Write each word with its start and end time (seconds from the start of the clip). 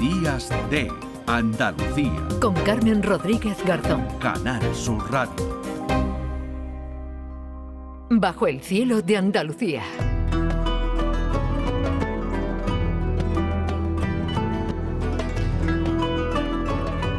Días 0.00 0.48
de 0.70 0.90
Andalucía. 1.26 2.26
Con 2.40 2.54
Carmen 2.54 3.02
Rodríguez 3.02 3.62
Garzón. 3.66 4.08
Canal 4.18 4.62
Sur 4.74 5.12
Radio. 5.12 5.60
Bajo 8.08 8.46
el 8.46 8.62
cielo 8.62 9.02
de 9.02 9.18
Andalucía. 9.18 9.82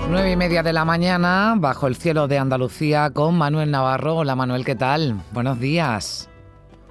Nueve 0.10 0.32
y 0.32 0.36
media 0.36 0.64
de 0.64 0.74
la 0.74 0.84
mañana, 0.84 1.54
bajo 1.58 1.86
el 1.86 1.96
cielo 1.96 2.28
de 2.28 2.40
Andalucía, 2.40 3.12
con 3.12 3.38
Manuel 3.38 3.70
Navarro. 3.70 4.16
Hola 4.16 4.36
Manuel, 4.36 4.66
¿qué 4.66 4.76
tal? 4.76 5.22
Buenos 5.34 5.60
días. 5.60 6.31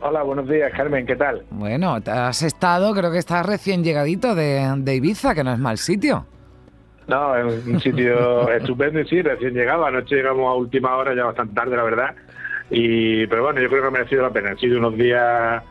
Hola, 0.03 0.23
buenos 0.23 0.48
días, 0.48 0.73
Carmen, 0.75 1.05
¿qué 1.05 1.14
tal? 1.14 1.43
Bueno, 1.51 1.98
has 2.07 2.43
estado, 2.43 2.95
creo 2.95 3.12
que 3.12 3.19
estás 3.19 3.45
recién 3.45 3.85
llegadito 3.85 4.35
de, 4.35 4.67
de 4.79 4.95
Ibiza, 4.95 5.35
que 5.35 5.45
no 5.45 5.53
es 5.53 5.58
mal 5.58 5.77
sitio. 5.77 6.25
No, 7.07 7.36
es 7.36 7.67
un 7.67 7.81
sitio 7.81 8.49
estupendo 8.53 9.00
y 9.00 9.08
sí, 9.08 9.21
recién 9.21 9.53
llegado. 9.53 9.85
Anoche 9.85 10.14
llegamos 10.14 10.46
a 10.46 10.55
última 10.55 10.96
hora, 10.96 11.14
ya 11.14 11.25
bastante 11.25 11.55
tarde, 11.55 11.77
la 11.77 11.82
verdad. 11.82 12.14
Y, 12.71 13.27
pero 13.27 13.43
bueno, 13.43 13.61
yo 13.61 13.68
creo 13.68 13.82
que 13.82 13.89
ha 13.89 13.91
merecido 13.91 14.22
la 14.22 14.31
pena. 14.31 14.50
Han 14.50 14.58
sido 14.58 14.79
unos 14.79 14.96
días 14.96 15.63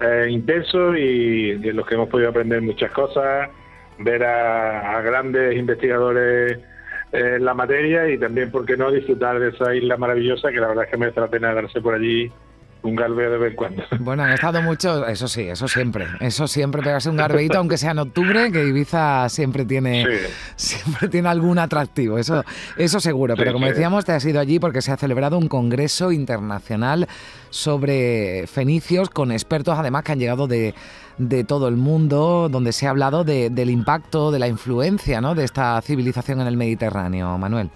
eh, 0.00 0.26
intensos 0.30 0.96
y, 0.98 1.50
en 1.50 1.76
los 1.76 1.86
que 1.86 1.94
hemos 1.94 2.08
podido 2.08 2.30
aprender 2.30 2.60
muchas 2.62 2.90
cosas, 2.90 3.50
ver 3.98 4.24
a, 4.24 4.98
a 4.98 5.00
grandes 5.02 5.56
investigadores 5.56 6.58
en 7.12 7.44
la 7.44 7.54
materia 7.54 8.08
y 8.08 8.18
también, 8.18 8.50
¿por 8.50 8.66
qué 8.66 8.76
no?, 8.76 8.90
disfrutar 8.90 9.38
de 9.38 9.50
esa 9.50 9.72
isla 9.76 9.96
maravillosa 9.96 10.50
que 10.50 10.58
la 10.58 10.68
verdad 10.68 10.84
es 10.84 10.90
que 10.90 10.96
merece 10.96 11.20
la 11.20 11.28
pena 11.28 11.54
darse 11.54 11.80
por 11.80 11.94
allí 11.94 12.32
un 12.88 12.96
galveo 12.96 13.30
de 13.30 13.38
vez 13.38 13.50
en 13.50 13.56
cuando. 13.56 13.82
Bueno, 13.98 14.22
han 14.22 14.32
estado 14.32 14.62
mucho, 14.62 15.06
eso 15.06 15.26
sí, 15.26 15.42
eso 15.42 15.66
siempre, 15.66 16.06
eso 16.20 16.46
siempre 16.46 16.82
pegarse 16.82 17.10
un 17.10 17.16
garbeito, 17.16 17.58
aunque 17.58 17.76
sea 17.76 17.90
en 17.90 17.98
octubre, 17.98 18.52
que 18.52 18.64
Ibiza 18.64 19.28
siempre 19.28 19.64
tiene, 19.64 20.04
siempre 20.56 21.08
tiene 21.08 21.28
algún 21.28 21.58
atractivo, 21.58 22.18
eso, 22.18 22.44
eso 22.76 23.00
seguro. 23.00 23.34
Pero 23.36 23.52
como 23.52 23.66
decíamos, 23.66 24.04
te 24.04 24.12
has 24.12 24.24
ido 24.24 24.38
allí 24.38 24.58
porque 24.58 24.82
se 24.82 24.92
ha 24.92 24.96
celebrado 24.96 25.38
un 25.38 25.48
congreso 25.48 26.12
internacional 26.12 27.08
sobre 27.50 28.46
fenicios 28.46 29.10
con 29.10 29.32
expertos, 29.32 29.78
además 29.78 30.04
que 30.04 30.12
han 30.12 30.18
llegado 30.18 30.46
de, 30.46 30.74
de 31.18 31.44
todo 31.44 31.68
el 31.68 31.76
mundo, 31.76 32.48
donde 32.50 32.72
se 32.72 32.86
ha 32.86 32.90
hablado 32.90 33.24
de, 33.24 33.50
del 33.50 33.70
impacto, 33.70 34.30
de 34.30 34.38
la 34.38 34.48
influencia, 34.48 35.20
¿no? 35.20 35.34
de 35.34 35.44
esta 35.44 35.80
civilización 35.82 36.40
en 36.40 36.46
el 36.46 36.56
Mediterráneo, 36.56 37.36
Manuel. 37.38 37.70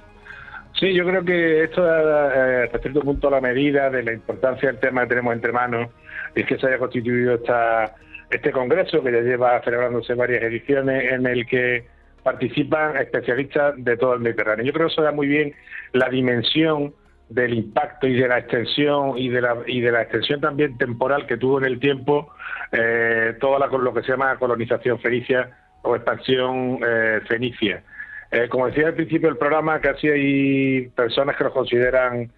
Sí, 0.80 0.94
yo 0.94 1.04
creo 1.04 1.22
que 1.22 1.64
esto 1.64 1.82
da 1.82 2.64
hasta 2.64 2.78
cierto 2.78 3.02
punto 3.02 3.28
la 3.28 3.42
medida 3.42 3.90
de 3.90 4.02
la 4.02 4.14
importancia 4.14 4.70
del 4.70 4.80
tema 4.80 5.02
que 5.02 5.10
tenemos 5.10 5.34
entre 5.34 5.52
manos 5.52 5.90
y 6.34 6.40
es 6.40 6.46
que 6.46 6.56
se 6.56 6.68
haya 6.68 6.78
constituido 6.78 7.34
esta, 7.34 7.96
este 8.30 8.50
congreso 8.50 9.02
que 9.02 9.12
ya 9.12 9.20
lleva 9.20 9.60
celebrándose 9.62 10.14
varias 10.14 10.42
ediciones 10.42 11.12
en 11.12 11.26
el 11.26 11.44
que 11.46 11.86
participan 12.22 12.96
especialistas 12.96 13.74
de 13.76 13.98
todo 13.98 14.14
el 14.14 14.20
Mediterráneo. 14.20 14.64
Yo 14.64 14.72
creo 14.72 14.86
que 14.86 14.92
eso 14.94 15.02
da 15.02 15.12
muy 15.12 15.26
bien 15.26 15.52
la 15.92 16.08
dimensión 16.08 16.94
del 17.28 17.52
impacto 17.52 18.06
y 18.06 18.14
de 18.14 18.28
la 18.28 18.38
extensión 18.38 19.18
y 19.18 19.28
de 19.28 19.42
la 19.42 19.58
y 19.66 19.82
de 19.82 19.92
la 19.92 20.00
extensión 20.00 20.40
también 20.40 20.78
temporal 20.78 21.26
que 21.26 21.36
tuvo 21.36 21.58
en 21.58 21.66
el 21.66 21.78
tiempo 21.78 22.32
eh, 22.72 23.36
toda 23.38 23.58
la, 23.58 23.66
lo 23.66 23.92
que 23.92 24.00
se 24.00 24.12
llama 24.12 24.36
colonización 24.38 24.98
fenicia 24.98 25.50
o 25.82 25.94
expansión 25.94 26.78
eh, 26.86 27.20
fenicia. 27.28 27.82
Eh, 28.30 28.48
como 28.48 28.66
decía 28.66 28.88
al 28.88 28.94
principio 28.94 29.28
del 29.28 29.38
programa, 29.38 29.80
casi 29.80 30.08
hay 30.08 30.88
personas 30.88 31.36
que 31.36 31.44
los 31.44 31.52
consideran 31.52 32.30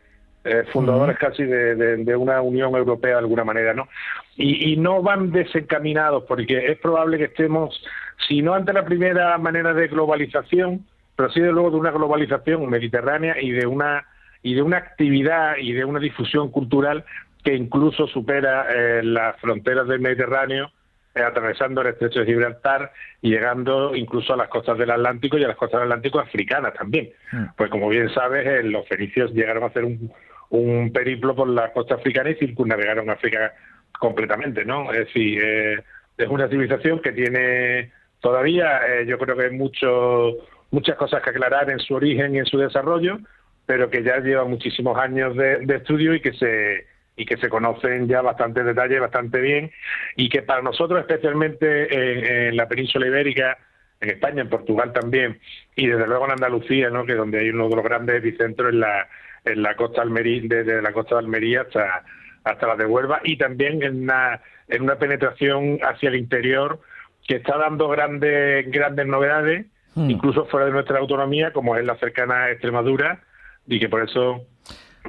eh, 0.45 0.65
fundadores 0.73 1.19
casi 1.19 1.45
de, 1.45 2.17
una 2.17 2.41
Unión 2.41 2.75
Europea 2.75 3.13
de 3.13 3.19
alguna 3.19 3.45
manera, 3.45 3.75
¿no? 3.75 3.89
Y, 4.37 4.77
no 4.77 5.03
van 5.03 5.31
desencaminados, 5.31 6.25
porque 6.25 6.67
es 6.67 6.79
probable 6.79 7.19
que 7.19 7.25
estemos, 7.25 7.85
si 8.27 8.43
no 8.43 8.55
ante 8.55 8.73
la 8.73 8.85
primera 8.85 9.37
manera 9.39 9.75
de 9.75 9.89
globalización, 9.89 10.85
pero 11.15 11.31
sí 11.31 11.41
de 11.41 11.53
luego 11.53 11.71
de 11.71 11.77
una 11.77 11.91
globalización 11.91 12.69
mediterránea 12.69 13.41
y 13.41 13.51
de 13.51 13.67
una 13.67 14.07
y 14.43 14.55
de 14.55 14.63
una 14.63 14.79
actividad 14.79 15.57
y 15.59 15.73
de 15.73 15.85
una 15.85 16.01
difusión 16.01 16.51
cultural 16.51 17.05
que 17.45 17.55
incluso 17.55 18.09
supera 18.09 18.67
eh, 18.75 19.03
las 19.05 19.39
fronteras 19.41 19.87
del 19.87 20.01
Mediterráneo 20.01 20.73
atravesando 21.15 21.83
el 21.83 21.89
estrecho 21.89 22.21
de 22.21 22.27
Gibraltar 22.27 22.93
y 23.21 23.31
llegando 23.31 23.95
incluso 23.95 24.33
a 24.33 24.37
las 24.37 24.49
costas 24.49 24.79
del 24.79 24.91
Atlántico 24.91 25.37
y 25.37 25.45
a 25.45 25.49
las 25.49 25.57
costas 25.57 25.81
del 25.81 25.91
Atlántico 25.91 26.21
africanas 26.21 26.75
también. 26.75 27.11
Mm. 27.33 27.45
Pues 27.57 27.71
como 27.71 27.89
bien 27.89 28.09
sabes, 28.15 28.47
eh, 28.47 28.63
los 28.63 28.87
fenicios 28.89 29.33
llegaron 29.33 29.63
a 29.63 29.67
hacer 29.67 29.85
un, 29.85 30.11
un 30.51 30.93
periplo 30.93 31.35
por 31.35 31.49
la 31.49 31.73
costa 31.73 31.97
africana 31.97 32.31
y 32.31 32.37
circunnavegaron 32.37 33.11
África 33.11 33.53
completamente, 33.99 34.65
¿no? 34.65 34.91
Es 34.93 35.07
decir, 35.07 35.41
eh, 35.43 35.83
es 36.17 36.29
una 36.29 36.49
civilización 36.49 37.01
que 37.01 37.13
tiene 37.13 37.93
todavía, 38.21 39.03
yo 39.05 39.19
creo 39.19 39.37
que 39.37 39.51
mucho, 39.51 40.37
muchas 40.71 40.97
cosas 40.97 41.23
que 41.23 41.31
aclarar 41.31 41.71
en 41.71 41.81
su 41.81 41.95
origen 41.95 42.35
y 42.35 42.39
en 42.39 42.47
su 42.47 42.57
desarrollo, 42.59 43.19
pero 43.67 43.91
que 43.91 44.03
ya 44.03 44.19
lleva 44.19 44.45
muchísimos 44.45 44.97
años 44.97 45.37
de 45.37 45.75
estudio 45.75 46.15
y 46.15 46.21
que 46.21 46.33
se 46.33 46.92
y 47.17 47.27
que 47.27 47.37
se 47.37 47.49
conocen 47.49 48.09
ya 48.09 48.23
bastante 48.23 48.65
detalle, 48.65 48.99
bastante 48.99 49.41
bien, 49.41 49.71
y 50.17 50.29
que 50.29 50.43
para 50.43 50.63
nosotros, 50.63 51.01
especialmente 51.01 52.49
en, 52.49 52.57
la 52.57 52.69
península 52.69 53.07
ibérica, 53.07 53.59
en 54.01 54.11
España, 54.11 54.43
en 54.43 54.49
Portugal 54.49 54.93
también, 54.93 55.39
y 55.77 55.87
desde 55.87 56.07
luego 56.07 56.25
en 56.25 56.33
Andalucía, 56.33 56.91
¿no? 56.91 57.05
que 57.05 57.15
donde 57.15 57.39
hay 57.39 57.51
uno 57.51 57.69
de 57.69 57.77
los 57.77 57.85
grandes 57.85 58.17
epicentros 58.17 58.73
en 58.73 58.81
la, 58.81 59.09
en 59.45 59.63
la 59.63 59.77
costa 59.77 60.03
Almería, 60.03 60.43
desde 60.45 60.83
la 60.83 60.93
costa 60.93 61.17
de 61.17 61.21
Almería 61.21 61.63
hasta, 61.63 62.05
hasta 62.45 62.67
la 62.67 62.77
de 62.77 62.87
Huelva, 62.87 63.21
y 63.25 63.37
también 63.37 63.83
en 63.83 64.05
una, 64.05 64.41
en 64.69 64.83
una 64.83 64.97
penetración 64.97 65.79
hacia 65.83 66.09
el 66.09 66.17
interior 66.17 66.81
que 67.27 67.37
está 67.37 67.57
dando 67.59 67.89
grandes, 67.89 68.69
grandes 68.71 69.07
novedades, 69.07 69.67
hmm. 69.95 70.11
incluso 70.11 70.47
fuera 70.47 70.67
de 70.67 70.73
nuestra 70.73 70.99
autonomía, 70.99 71.53
como 71.53 71.77
es 71.77 71.85
la 71.85 71.97
cercana 71.97 72.51
Extremadura, 72.51 73.21
y 73.67 73.79
que 73.79 73.89
por 73.89 74.03
eso 74.03 74.45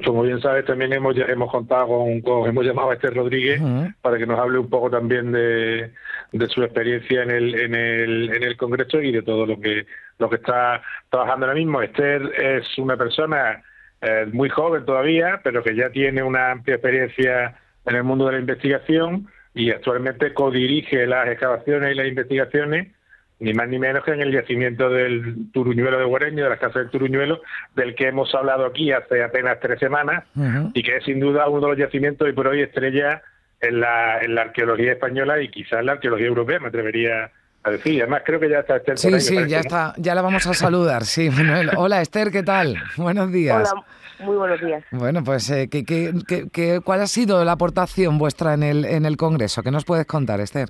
como 0.04 0.22
bien 0.22 0.40
sabes, 0.40 0.64
también 0.64 0.92
hemos 0.92 1.16
hemos 1.16 1.50
contado 1.50 1.86
con, 1.86 2.48
hemos 2.48 2.64
llamado 2.64 2.90
a 2.90 2.94
Esther 2.94 3.14
Rodríguez 3.14 3.60
para 4.02 4.18
que 4.18 4.26
nos 4.26 4.38
hable 4.38 4.58
un 4.58 4.68
poco 4.68 4.90
también 4.90 5.30
de, 5.30 5.92
de 6.32 6.48
su 6.48 6.62
experiencia 6.62 7.22
en 7.22 7.30
el, 7.30 7.54
en 7.54 7.74
el 7.74 8.34
en 8.34 8.42
el 8.42 8.56
Congreso 8.56 9.00
y 9.00 9.12
de 9.12 9.22
todo 9.22 9.46
lo 9.46 9.60
que 9.60 9.86
lo 10.18 10.28
que 10.28 10.36
está 10.36 10.82
trabajando 11.10 11.46
ahora 11.46 11.58
mismo. 11.58 11.80
Esther 11.80 12.22
es 12.36 12.78
una 12.78 12.96
persona 12.96 13.62
eh, 14.00 14.26
muy 14.32 14.48
joven 14.48 14.84
todavía, 14.84 15.40
pero 15.44 15.62
que 15.62 15.76
ya 15.76 15.90
tiene 15.90 16.22
una 16.22 16.50
amplia 16.50 16.74
experiencia 16.74 17.56
en 17.86 17.96
el 17.96 18.02
mundo 18.02 18.26
de 18.26 18.32
la 18.32 18.38
investigación 18.38 19.28
y 19.54 19.70
actualmente 19.70 20.34
codirige 20.34 21.06
las 21.06 21.28
excavaciones 21.28 21.92
y 21.92 21.94
las 21.94 22.08
investigaciones 22.08 22.88
ni 23.40 23.52
más 23.52 23.68
ni 23.68 23.78
menos 23.78 24.04
que 24.04 24.12
en 24.12 24.22
el 24.22 24.32
yacimiento 24.32 24.88
del 24.88 25.50
Turuñuelo 25.52 25.98
de 25.98 26.04
Guareño, 26.04 26.44
de 26.44 26.50
las 26.50 26.58
casas 26.58 26.82
del 26.82 26.90
Turuñuelo, 26.90 27.40
del 27.74 27.94
que 27.94 28.08
hemos 28.08 28.34
hablado 28.34 28.66
aquí 28.66 28.92
hace 28.92 29.22
apenas 29.22 29.58
tres 29.60 29.78
semanas 29.80 30.24
y 30.72 30.82
que 30.82 30.96
es 30.96 31.04
sin 31.04 31.20
duda 31.20 31.48
uno 31.48 31.62
de 31.62 31.68
los 31.68 31.78
yacimientos 31.78 32.28
y 32.28 32.32
por 32.32 32.46
hoy 32.46 32.62
estrella 32.62 33.22
en 33.60 33.80
la, 33.80 34.20
en 34.20 34.34
la 34.34 34.42
arqueología 34.42 34.92
española 34.92 35.40
y 35.40 35.48
quizás 35.48 35.80
en 35.80 35.86
la 35.86 35.92
arqueología 35.92 36.26
europea, 36.26 36.60
me 36.60 36.68
atrevería 36.68 37.30
a 37.64 37.70
decir. 37.70 38.02
Además, 38.02 38.22
creo 38.24 38.38
que 38.38 38.48
ya 38.48 38.60
está 38.60 38.76
Esther. 38.76 38.98
Sí, 38.98 39.20
sí, 39.20 39.36
ya 39.48 39.60
está, 39.60 39.94
ya 39.96 40.14
la 40.14 40.22
vamos 40.22 40.46
a 40.46 40.54
saludar. 40.54 41.04
Sí, 41.04 41.30
Hola, 41.76 42.02
Esther, 42.02 42.30
¿qué 42.30 42.42
tal? 42.42 42.76
Buenos 42.96 43.32
días. 43.32 43.72
Hola. 43.72 43.84
Muy 44.20 44.36
buenos 44.36 44.60
días. 44.60 44.84
Bueno, 44.92 45.24
pues, 45.24 45.50
eh, 45.50 45.68
¿qué, 45.68 45.84
qué, 45.84 46.12
qué, 46.52 46.80
cuál 46.84 47.00
ha 47.00 47.06
sido 47.06 47.44
la 47.44 47.52
aportación 47.52 48.16
vuestra 48.16 48.54
en 48.54 48.62
el, 48.62 48.84
en 48.84 49.06
el 49.06 49.16
Congreso? 49.16 49.62
¿Qué 49.62 49.72
nos 49.72 49.84
puedes 49.84 50.06
contar, 50.06 50.40
Esther? 50.40 50.68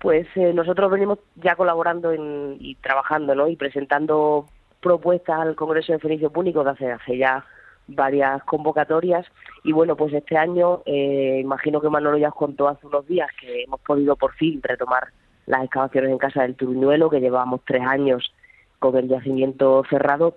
Pues 0.00 0.26
eh, 0.34 0.52
nosotros 0.54 0.90
venimos 0.90 1.18
ya 1.36 1.54
colaborando 1.54 2.12
y 2.14 2.74
trabajando 2.76 3.34
¿no? 3.34 3.48
y 3.48 3.56
presentando 3.56 4.46
propuestas 4.80 5.40
al 5.40 5.54
Congreso 5.54 5.92
de 5.92 5.98
Fenicio 5.98 6.30
Púnico 6.30 6.64
de 6.64 6.70
hace, 6.70 6.90
hace 6.90 7.18
ya 7.18 7.44
varias 7.86 8.42
convocatorias. 8.44 9.26
Y 9.62 9.72
bueno 9.72 9.96
pues 9.96 10.14
este 10.14 10.38
año 10.38 10.82
eh, 10.86 11.38
imagino 11.42 11.82
que 11.82 11.90
Manolo 11.90 12.16
ya 12.16 12.28
os 12.28 12.34
contó 12.34 12.68
hace 12.68 12.86
unos 12.86 13.06
días 13.06 13.28
que 13.38 13.64
hemos 13.64 13.80
podido 13.80 14.16
por 14.16 14.32
fin 14.34 14.62
retomar 14.62 15.08
las 15.46 15.64
excavaciones 15.64 16.10
en 16.10 16.18
casa 16.18 16.42
del 16.42 16.56
Turuñuelo 16.56 17.10
que 17.10 17.20
llevábamos 17.20 17.60
tres 17.66 17.82
años 17.86 18.32
con 18.78 18.96
el 18.96 19.06
yacimiento 19.06 19.84
cerrado. 19.90 20.36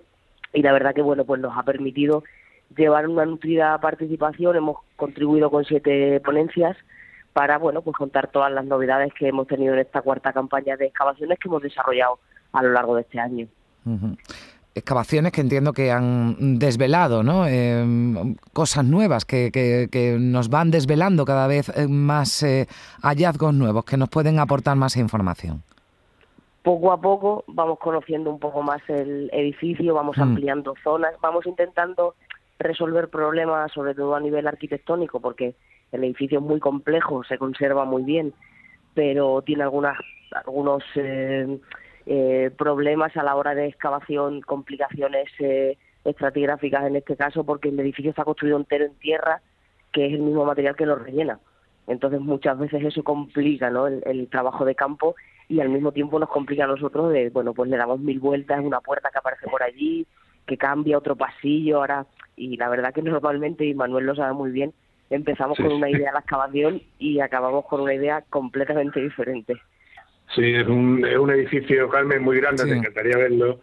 Y 0.52 0.60
la 0.60 0.72
verdad 0.72 0.94
que 0.94 1.02
bueno 1.02 1.24
pues 1.24 1.40
nos 1.40 1.56
ha 1.56 1.62
permitido 1.62 2.22
llevar 2.76 3.08
una 3.08 3.24
nutrida 3.24 3.78
participación. 3.78 4.56
Hemos 4.56 4.76
contribuido 4.96 5.50
con 5.50 5.64
siete 5.64 6.20
ponencias 6.20 6.76
para 7.34 7.58
bueno 7.58 7.82
pues 7.82 7.94
contar 7.96 8.28
todas 8.28 8.50
las 8.50 8.64
novedades 8.64 9.12
que 9.12 9.28
hemos 9.28 9.46
tenido 9.46 9.74
en 9.74 9.80
esta 9.80 10.00
cuarta 10.00 10.32
campaña 10.32 10.76
de 10.76 10.86
excavaciones 10.86 11.38
que 11.38 11.48
hemos 11.48 11.62
desarrollado 11.62 12.18
a 12.52 12.62
lo 12.62 12.70
largo 12.70 12.94
de 12.94 13.02
este 13.02 13.20
año. 13.20 13.46
Excavaciones 14.74 15.32
que 15.32 15.40
entiendo 15.40 15.72
que 15.72 15.90
han 15.90 16.58
desvelado, 16.58 17.22
¿no? 17.22 17.46
Em, 17.46 18.36
cosas 18.52 18.84
nuevas 18.84 19.24
que, 19.24 19.50
que, 19.52 20.16
nos 20.18 20.48
van 20.48 20.70
desvelando 20.70 21.24
cada 21.24 21.46
vez 21.46 21.68
eh, 21.76 21.86
más 21.88 22.42
eh, 22.42 22.66
hallazgos 23.02 23.52
nuevos 23.52 23.84
que 23.84 23.96
nos 23.96 24.08
pueden 24.08 24.38
aportar 24.38 24.76
más 24.76 24.96
información. 24.96 25.62
Poco 26.62 26.92
a 26.92 27.00
poco 27.00 27.44
vamos 27.48 27.78
conociendo 27.78 28.30
un 28.30 28.38
poco 28.38 28.62
más 28.62 28.80
el 28.88 29.28
edificio, 29.32 29.94
vamos 29.94 30.16
mm. 30.16 30.22
ampliando 30.22 30.74
zonas, 30.82 31.14
vamos 31.20 31.46
intentando 31.46 32.14
resolver 32.58 33.10
problemas, 33.10 33.70
sobre 33.72 33.94
todo 33.94 34.14
a 34.14 34.20
nivel 34.20 34.46
arquitectónico, 34.46 35.20
porque 35.20 35.54
el 35.94 36.04
edificio 36.04 36.38
es 36.38 36.44
muy 36.44 36.60
complejo, 36.60 37.24
se 37.24 37.38
conserva 37.38 37.84
muy 37.84 38.02
bien, 38.02 38.32
pero 38.94 39.42
tiene 39.42 39.62
algunas 39.62 39.96
algunos 40.34 40.82
eh, 40.96 41.58
eh, 42.06 42.50
problemas 42.56 43.16
a 43.16 43.22
la 43.22 43.36
hora 43.36 43.54
de 43.54 43.66
excavación, 43.66 44.40
complicaciones 44.42 45.28
eh, 45.38 45.78
estratigráficas 46.04 46.84
en 46.86 46.96
este 46.96 47.16
caso, 47.16 47.44
porque 47.44 47.68
el 47.68 47.80
edificio 47.80 48.10
está 48.10 48.24
construido 48.24 48.56
entero 48.56 48.84
en 48.84 48.94
tierra, 48.96 49.40
que 49.92 50.06
es 50.06 50.12
el 50.12 50.20
mismo 50.20 50.44
material 50.44 50.76
que 50.76 50.86
lo 50.86 50.96
rellena. 50.96 51.38
Entonces 51.86 52.20
muchas 52.20 52.58
veces 52.58 52.82
eso 52.84 53.02
complica 53.02 53.70
¿no? 53.70 53.86
el, 53.86 54.28
trabajo 54.28 54.64
de 54.64 54.74
campo 54.74 55.14
y 55.48 55.60
al 55.60 55.68
mismo 55.68 55.92
tiempo 55.92 56.18
nos 56.18 56.30
complica 56.30 56.64
a 56.64 56.68
nosotros 56.68 57.12
de, 57.12 57.30
bueno, 57.30 57.52
pues 57.52 57.70
le 57.70 57.76
damos 57.76 58.00
mil 58.00 58.18
vueltas, 58.18 58.60
una 58.64 58.80
puerta 58.80 59.10
que 59.10 59.18
aparece 59.18 59.46
por 59.48 59.62
allí, 59.62 60.06
que 60.46 60.56
cambia 60.56 60.98
otro 60.98 61.14
pasillo, 61.14 61.78
ahora, 61.78 62.06
y 62.36 62.56
la 62.56 62.68
verdad 62.68 62.92
que 62.92 63.02
normalmente, 63.02 63.64
y 63.66 63.74
Manuel 63.74 64.06
lo 64.06 64.14
sabe 64.14 64.32
muy 64.32 64.50
bien, 64.50 64.72
empezamos 65.10 65.56
con 65.56 65.72
una 65.72 65.90
idea 65.90 66.08
de 66.08 66.12
la 66.12 66.20
excavación 66.20 66.82
y 66.98 67.20
acabamos 67.20 67.66
con 67.66 67.80
una 67.80 67.94
idea 67.94 68.24
completamente 68.30 69.00
diferente. 69.00 69.54
Sí, 70.34 70.54
es 70.54 70.66
un, 70.66 71.04
es 71.04 71.16
un 71.16 71.30
edificio, 71.30 71.88
Carmen, 71.88 72.22
muy 72.22 72.40
grande, 72.40 72.64
me 72.64 72.76
encantaría 72.78 73.16
verlo 73.16 73.60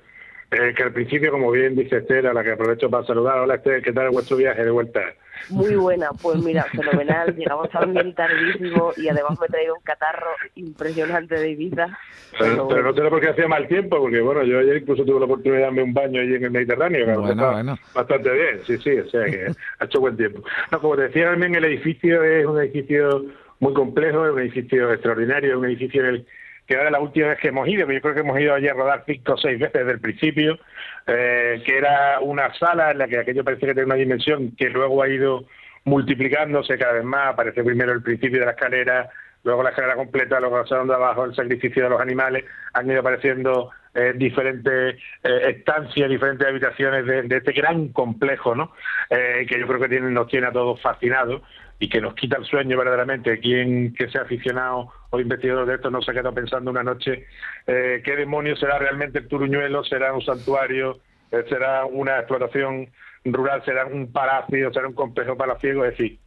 eh, 0.52 0.74
que 0.76 0.84
al 0.84 0.92
principio, 0.92 1.32
como 1.32 1.50
bien 1.52 1.76
dice 1.76 1.98
Esther, 1.98 2.28
a 2.28 2.34
la 2.34 2.44
que 2.44 2.52
aprovecho 2.52 2.90
para 2.90 3.06
saludar, 3.06 3.40
hola 3.40 3.56
Esther, 3.56 3.82
¿qué 3.82 3.94
tal 3.94 4.10
vuestro 4.10 4.38
viaje 4.38 4.64
de 4.64 4.72
vuelta? 4.72 5.02
Muy 5.50 5.76
buena, 5.76 6.10
pues 6.22 6.38
mira, 6.44 6.64
fenomenal, 6.66 7.36
llegamos 7.36 7.70
también 7.70 8.14
tardísimo 8.14 8.92
y 8.98 9.08
además 9.08 9.40
me 9.40 9.48
he 9.48 9.50
traído 9.50 9.76
un 9.76 9.82
catarro 9.82 10.30
impresionante 10.56 11.36
de 11.36 11.50
Ibiza. 11.52 11.98
Pero, 12.38 12.68
no 12.68 12.94
sé 12.94 13.02
por 13.10 13.20
qué 13.20 13.30
hacía 13.30 13.48
mal 13.48 13.68
tiempo, 13.68 13.98
porque 13.98 14.22
bueno, 14.22 14.44
yo 14.44 14.60
ayer 14.60 14.78
incluso 14.78 15.04
tuve 15.04 15.20
la 15.20 15.26
oportunidad 15.26 15.58
de 15.58 15.64
darme 15.64 15.84
un 15.84 15.94
baño 15.94 16.22
allí 16.22 16.36
en 16.36 16.44
el 16.44 16.52
Mediterráneo, 16.52 17.06
que 17.06 17.16
bueno, 17.16 17.52
bueno. 17.52 17.78
bastante 17.94 18.32
bien, 18.32 18.60
sí, 18.66 18.78
sí, 18.78 19.00
o 19.00 19.10
sea 19.10 19.26
que 19.26 19.48
ha 19.80 19.86
hecho 19.86 20.00
buen 20.00 20.18
tiempo. 20.18 20.44
No, 20.72 20.80
como 20.80 20.96
te 20.96 21.04
decía 21.04 21.32
también, 21.32 21.56
el 21.56 21.66
edificio 21.66 22.24
es 22.24 22.46
un 22.46 22.60
edificio 22.60 23.26
muy 23.60 23.74
complejo, 23.74 24.26
es 24.26 24.34
un 24.34 24.40
edificio 24.40 24.92
extraordinario, 24.92 25.52
es 25.52 25.58
un 25.58 25.66
edificio 25.66 26.02
en 26.02 26.08
el 26.08 26.28
que 26.72 26.78
era 26.78 26.90
la 26.90 27.02
última 27.02 27.28
vez 27.28 27.40
que 27.40 27.50
hemos 27.50 27.68
ido, 27.68 27.86
que 27.86 27.96
yo 27.96 28.02
creo 28.02 28.14
que 28.14 28.22
hemos 28.22 28.40
ido 28.40 28.54
allí 28.54 28.70
a 28.70 28.74
rodar 28.74 29.04
cinco 29.06 29.34
o 29.34 29.38
seis 29.38 29.60
veces 29.60 29.74
desde 29.74 29.92
el 29.92 30.00
principio, 30.00 30.58
eh, 31.06 31.62
que 31.66 31.78
era 31.78 32.22
una 32.22 32.54
sala 32.54 32.92
en 32.92 33.00
la 33.00 33.10
que 33.10 33.20
aquello 33.20 33.44
parece 33.44 33.66
que 33.66 33.74
tenía 33.74 33.88
una 33.88 33.96
dimensión 33.96 34.56
que 34.56 34.70
luego 34.70 35.04
ha 35.04 35.10
ido 35.10 35.44
multiplicándose 35.84 36.78
cada 36.78 36.94
vez 36.94 37.04
más, 37.04 37.34
aparece 37.34 37.62
primero 37.66 37.92
el 37.92 38.02
principio 38.02 38.40
de 38.40 38.46
la 38.46 38.52
escalera, 38.52 39.10
luego 39.44 39.64
la 39.64 39.72
escalera 39.72 39.96
completa, 39.96 40.40
luego 40.40 40.62
el 40.62 40.68
salón 40.70 40.88
de 40.88 40.94
abajo, 40.94 41.26
el 41.26 41.36
sacrificio 41.36 41.84
de 41.84 41.90
los 41.90 42.00
animales, 42.00 42.46
han 42.72 42.90
ido 42.90 43.02
apareciendo 43.02 43.72
eh, 43.94 44.14
diferentes 44.16 44.96
eh, 45.24 45.42
estancias, 45.50 46.10
diferentes 46.10 46.48
habitaciones 46.48 47.06
de, 47.06 47.38
este 47.38 47.52
gran 47.52 47.90
complejo, 47.90 48.56
¿no? 48.56 48.72
que 49.10 49.60
yo 49.60 49.68
creo 49.68 49.80
que 49.80 49.90
tiene, 49.90 50.10
nos 50.12 50.28
tiene 50.28 50.48
a 50.48 50.52
todos 50.52 50.82
fascinados 50.82 51.42
y 51.82 51.90
que 51.90 52.00
nos 52.00 52.14
quita 52.14 52.38
el 52.38 52.46
sueño 52.46 52.78
verdaderamente. 52.78 53.40
Quien 53.40 53.94
que 53.94 54.08
sea 54.10 54.22
aficionado 54.22 54.92
o 55.10 55.20
investigador 55.20 55.66
de 55.66 55.76
esto 55.76 55.90
no 55.90 56.02
se 56.02 56.14
queda 56.14 56.32
pensando 56.32 56.70
una 56.72 56.84
noche 56.84 57.26
eh, 57.66 58.02
qué 58.06 58.16
demonios 58.16 58.60
será 58.60 58.78
realmente 58.78 59.20
el 59.20 59.28
Turuñuelo, 59.28 59.84
será 59.84 60.14
un 60.14 60.22
santuario, 60.22 61.00
eh, 61.32 61.44
será 61.50 61.86
una 61.86 62.20
explotación 62.20 62.88
rural, 63.26 63.66
será 63.66 63.88
un 63.88 64.12
palacio, 64.12 64.72
será 64.72 64.88
un 64.88 64.94
complejo 64.94 65.36
palaciego, 65.36 65.84
es 65.84 65.98
decir, 65.98 66.20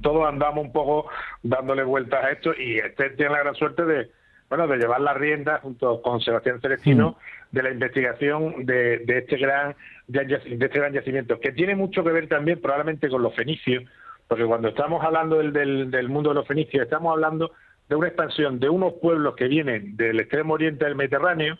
todos 0.00 0.28
andamos 0.28 0.64
un 0.64 0.72
poco 0.72 1.10
dándole 1.42 1.82
vueltas 1.82 2.24
a 2.24 2.30
esto 2.30 2.52
y 2.56 2.78
este 2.78 3.10
tiene 3.10 3.32
la 3.32 3.40
gran 3.40 3.54
suerte 3.56 3.84
de 3.84 4.10
bueno 4.48 4.66
de 4.66 4.76
llevar 4.76 5.00
la 5.00 5.14
rienda 5.14 5.58
junto 5.58 6.00
con 6.02 6.20
Sebastián 6.20 6.60
Celestino 6.60 7.10
mm. 7.10 7.56
de 7.56 7.62
la 7.62 7.70
investigación 7.70 8.66
de, 8.66 8.98
de 8.98 9.18
este 9.18 9.36
gran 9.36 9.74
de 10.06 10.40
este 10.50 10.78
gran 10.78 10.92
yacimiento 10.92 11.40
que 11.40 11.52
tiene 11.52 11.74
mucho 11.74 12.04
que 12.04 12.10
ver 12.10 12.28
también 12.28 12.60
probablemente 12.60 13.08
con 13.08 13.22
los 13.22 13.34
fenicios 13.34 13.84
porque 14.28 14.44
cuando 14.44 14.68
estamos 14.68 15.04
hablando 15.04 15.36
del, 15.36 15.90
del, 15.90 16.08
mundo 16.08 16.30
de 16.30 16.36
los 16.36 16.46
fenicios, 16.46 16.82
estamos 16.82 17.12
hablando 17.12 17.52
de 17.88 17.96
una 17.96 18.08
expansión 18.08 18.58
de 18.58 18.68
unos 18.68 18.94
pueblos 18.94 19.36
que 19.36 19.48
vienen 19.48 19.96
del 19.96 20.20
extremo 20.20 20.54
oriente 20.54 20.84
del 20.84 20.96
Mediterráneo, 20.96 21.58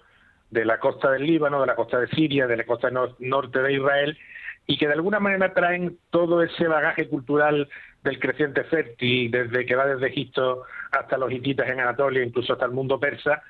de 0.51 0.65
la 0.65 0.79
costa 0.79 1.11
del 1.11 1.25
Líbano, 1.25 1.61
de 1.61 1.67
la 1.67 1.77
costa 1.77 2.01
de 2.01 2.09
Siria, 2.09 2.47
de 2.47 2.57
la 2.57 2.65
costa 2.65 2.91
norte 2.91 3.59
de 3.61 3.73
Israel, 3.75 4.17
y 4.67 4.79
que 4.79 4.87
de 4.87 4.95
alguna 4.95 5.21
manera 5.21 5.53
traen 5.53 5.99
todo 6.11 6.43
ese 6.43 6.67
bagaje 6.67 7.09
cultural 7.09 7.69
del 8.05 8.21
creciente 8.21 8.65
fértil, 8.65 9.31
desde 9.31 9.67
que 9.67 9.75
va 9.75 9.87
desde 9.87 10.07
Egipto 10.07 10.65
hasta 10.93 11.19
los 11.19 11.33
hititas 11.33 11.69
en 11.69 11.81
Anatolia, 11.81 12.23
incluso 12.23 12.53
hasta 12.53 12.67
el 12.67 12.73
mundo 12.73 13.01
persa, 13.01 13.43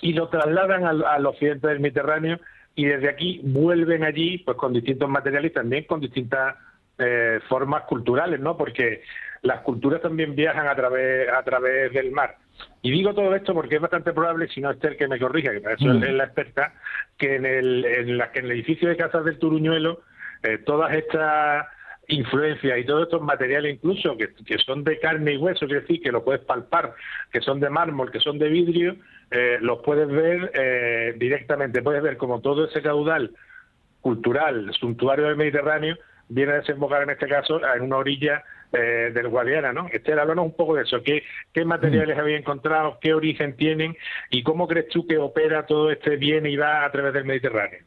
y 0.00 0.12
lo 0.12 0.28
trasladan 0.28 0.84
al, 0.84 1.04
al 1.04 1.26
occidente 1.26 1.66
del 1.68 1.80
Mediterráneo 1.80 2.38
y 2.74 2.84
desde 2.84 3.08
aquí 3.08 3.40
vuelven 3.42 4.04
allí 4.04 4.38
pues 4.38 4.56
con 4.56 4.72
distintos 4.72 5.08
materiales 5.08 5.50
y 5.50 5.54
también 5.54 5.84
con 5.84 6.00
distintas 6.00 6.54
eh, 6.98 7.40
formas 7.48 7.82
culturales, 7.84 8.38
¿no? 8.38 8.56
Porque 8.56 9.02
las 9.42 9.60
culturas 9.62 10.02
también 10.02 10.34
viajan 10.36 10.68
a 10.68 10.74
través 10.74 11.28
a 11.28 11.42
través 11.42 11.92
del 11.92 12.12
mar. 12.12 12.36
Y 12.82 12.90
digo 12.90 13.14
todo 13.14 13.34
esto 13.34 13.54
porque 13.54 13.76
es 13.76 13.80
bastante 13.80 14.12
probable, 14.12 14.48
si 14.48 14.60
no 14.60 14.70
Esther 14.70 14.96
que 14.96 15.08
me 15.08 15.18
corrija, 15.18 15.52
que 15.52 15.60
para 15.60 15.74
eso 15.76 15.86
mm. 15.86 16.04
es 16.04 16.12
la 16.12 16.24
experta, 16.24 16.74
que 17.16 17.36
en 17.36 17.46
el, 17.46 17.84
en, 17.84 18.18
la, 18.18 18.30
que 18.30 18.40
en 18.40 18.46
el 18.46 18.52
edificio 18.52 18.88
de 18.88 18.96
Casas 18.96 19.24
del 19.24 19.38
Turuñuelo 19.38 20.02
eh, 20.42 20.58
todas 20.58 20.92
estas 20.94 21.66
influencias 22.08 22.78
y 22.78 22.84
todos 22.84 23.04
estos 23.04 23.22
materiales 23.22 23.74
incluso 23.74 24.16
que, 24.16 24.30
que, 24.44 24.58
son 24.58 24.82
de 24.82 24.98
carne 24.98 25.34
y 25.34 25.36
hueso, 25.36 25.66
es 25.66 25.70
decir, 25.70 26.00
que 26.00 26.10
lo 26.10 26.24
puedes 26.24 26.42
palpar, 26.42 26.94
que 27.30 27.40
son 27.40 27.60
de 27.60 27.70
mármol, 27.70 28.10
que 28.10 28.20
son 28.20 28.38
de 28.38 28.48
vidrio, 28.48 28.96
eh, 29.30 29.58
los 29.60 29.80
puedes 29.80 30.08
ver 30.08 30.50
eh, 30.54 31.14
directamente, 31.18 31.82
puedes 31.82 32.02
ver 32.02 32.16
como 32.16 32.40
todo 32.40 32.66
ese 32.66 32.82
caudal 32.82 33.32
cultural, 34.00 34.72
suntuario 34.78 35.26
del 35.26 35.36
Mediterráneo, 35.36 35.96
viene 36.28 36.52
a 36.52 36.56
desembocar 36.56 37.02
en 37.02 37.10
este 37.10 37.28
caso 37.28 37.60
en 37.74 37.82
una 37.82 37.98
orilla 37.98 38.42
eh, 38.72 39.10
del 39.14 39.28
Guadiana, 39.28 39.72
¿no? 39.72 39.88
Esther, 39.90 40.18
háblanos 40.18 40.46
un 40.46 40.56
poco 40.56 40.76
de 40.76 40.82
eso. 40.82 41.02
¿Qué, 41.02 41.22
¿Qué 41.52 41.64
materiales 41.64 42.16
mm. 42.16 42.20
había 42.20 42.36
encontrado? 42.36 42.98
¿Qué 43.00 43.14
origen 43.14 43.56
tienen? 43.56 43.96
¿Y 44.30 44.42
cómo 44.42 44.68
crees 44.68 44.88
tú 44.88 45.06
que 45.06 45.18
opera 45.18 45.66
todo 45.66 45.90
este 45.90 46.16
bien 46.16 46.46
y 46.46 46.56
va 46.56 46.84
a 46.84 46.92
través 46.92 47.12
del 47.14 47.24
Mediterráneo? 47.24 47.80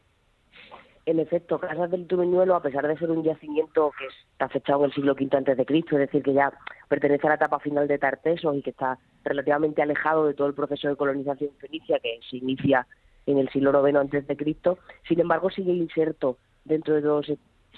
En 1.04 1.18
efecto, 1.18 1.58
Casas 1.58 1.90
del 1.90 2.06
Turuñuelo, 2.06 2.54
a 2.54 2.62
pesar 2.62 2.86
de 2.86 2.96
ser 2.96 3.10
un 3.10 3.24
yacimiento 3.24 3.90
que 3.98 4.06
está 4.06 4.48
fechado 4.48 4.80
en 4.80 4.84
el 4.86 4.94
siglo 4.94 5.14
V 5.14 5.36
antes 5.36 5.56
de 5.56 5.66
Cristo, 5.66 5.96
es 5.96 6.06
decir, 6.06 6.22
que 6.22 6.32
ya 6.32 6.52
pertenece 6.88 7.26
a 7.26 7.30
la 7.30 7.36
etapa 7.36 7.58
final 7.58 7.88
de 7.88 7.98
Tartesos 7.98 8.54
y 8.54 8.62
que 8.62 8.70
está 8.70 8.98
relativamente 9.24 9.82
alejado 9.82 10.26
de 10.26 10.34
todo 10.34 10.46
el 10.46 10.54
proceso 10.54 10.88
de 10.88 10.96
colonización 10.96 11.50
fenicia 11.58 11.98
que 11.98 12.20
se 12.30 12.36
inicia 12.36 12.86
en 13.26 13.38
el 13.38 13.48
siglo 13.50 13.86
IX 13.86 13.98
antes 13.98 14.26
de 14.26 14.36
Cristo, 14.36 14.78
sin 15.08 15.18
embargo 15.18 15.50
sigue 15.50 15.72
inserto 15.72 16.38
dentro 16.64 16.94
de 16.94 17.02
todo 17.02 17.22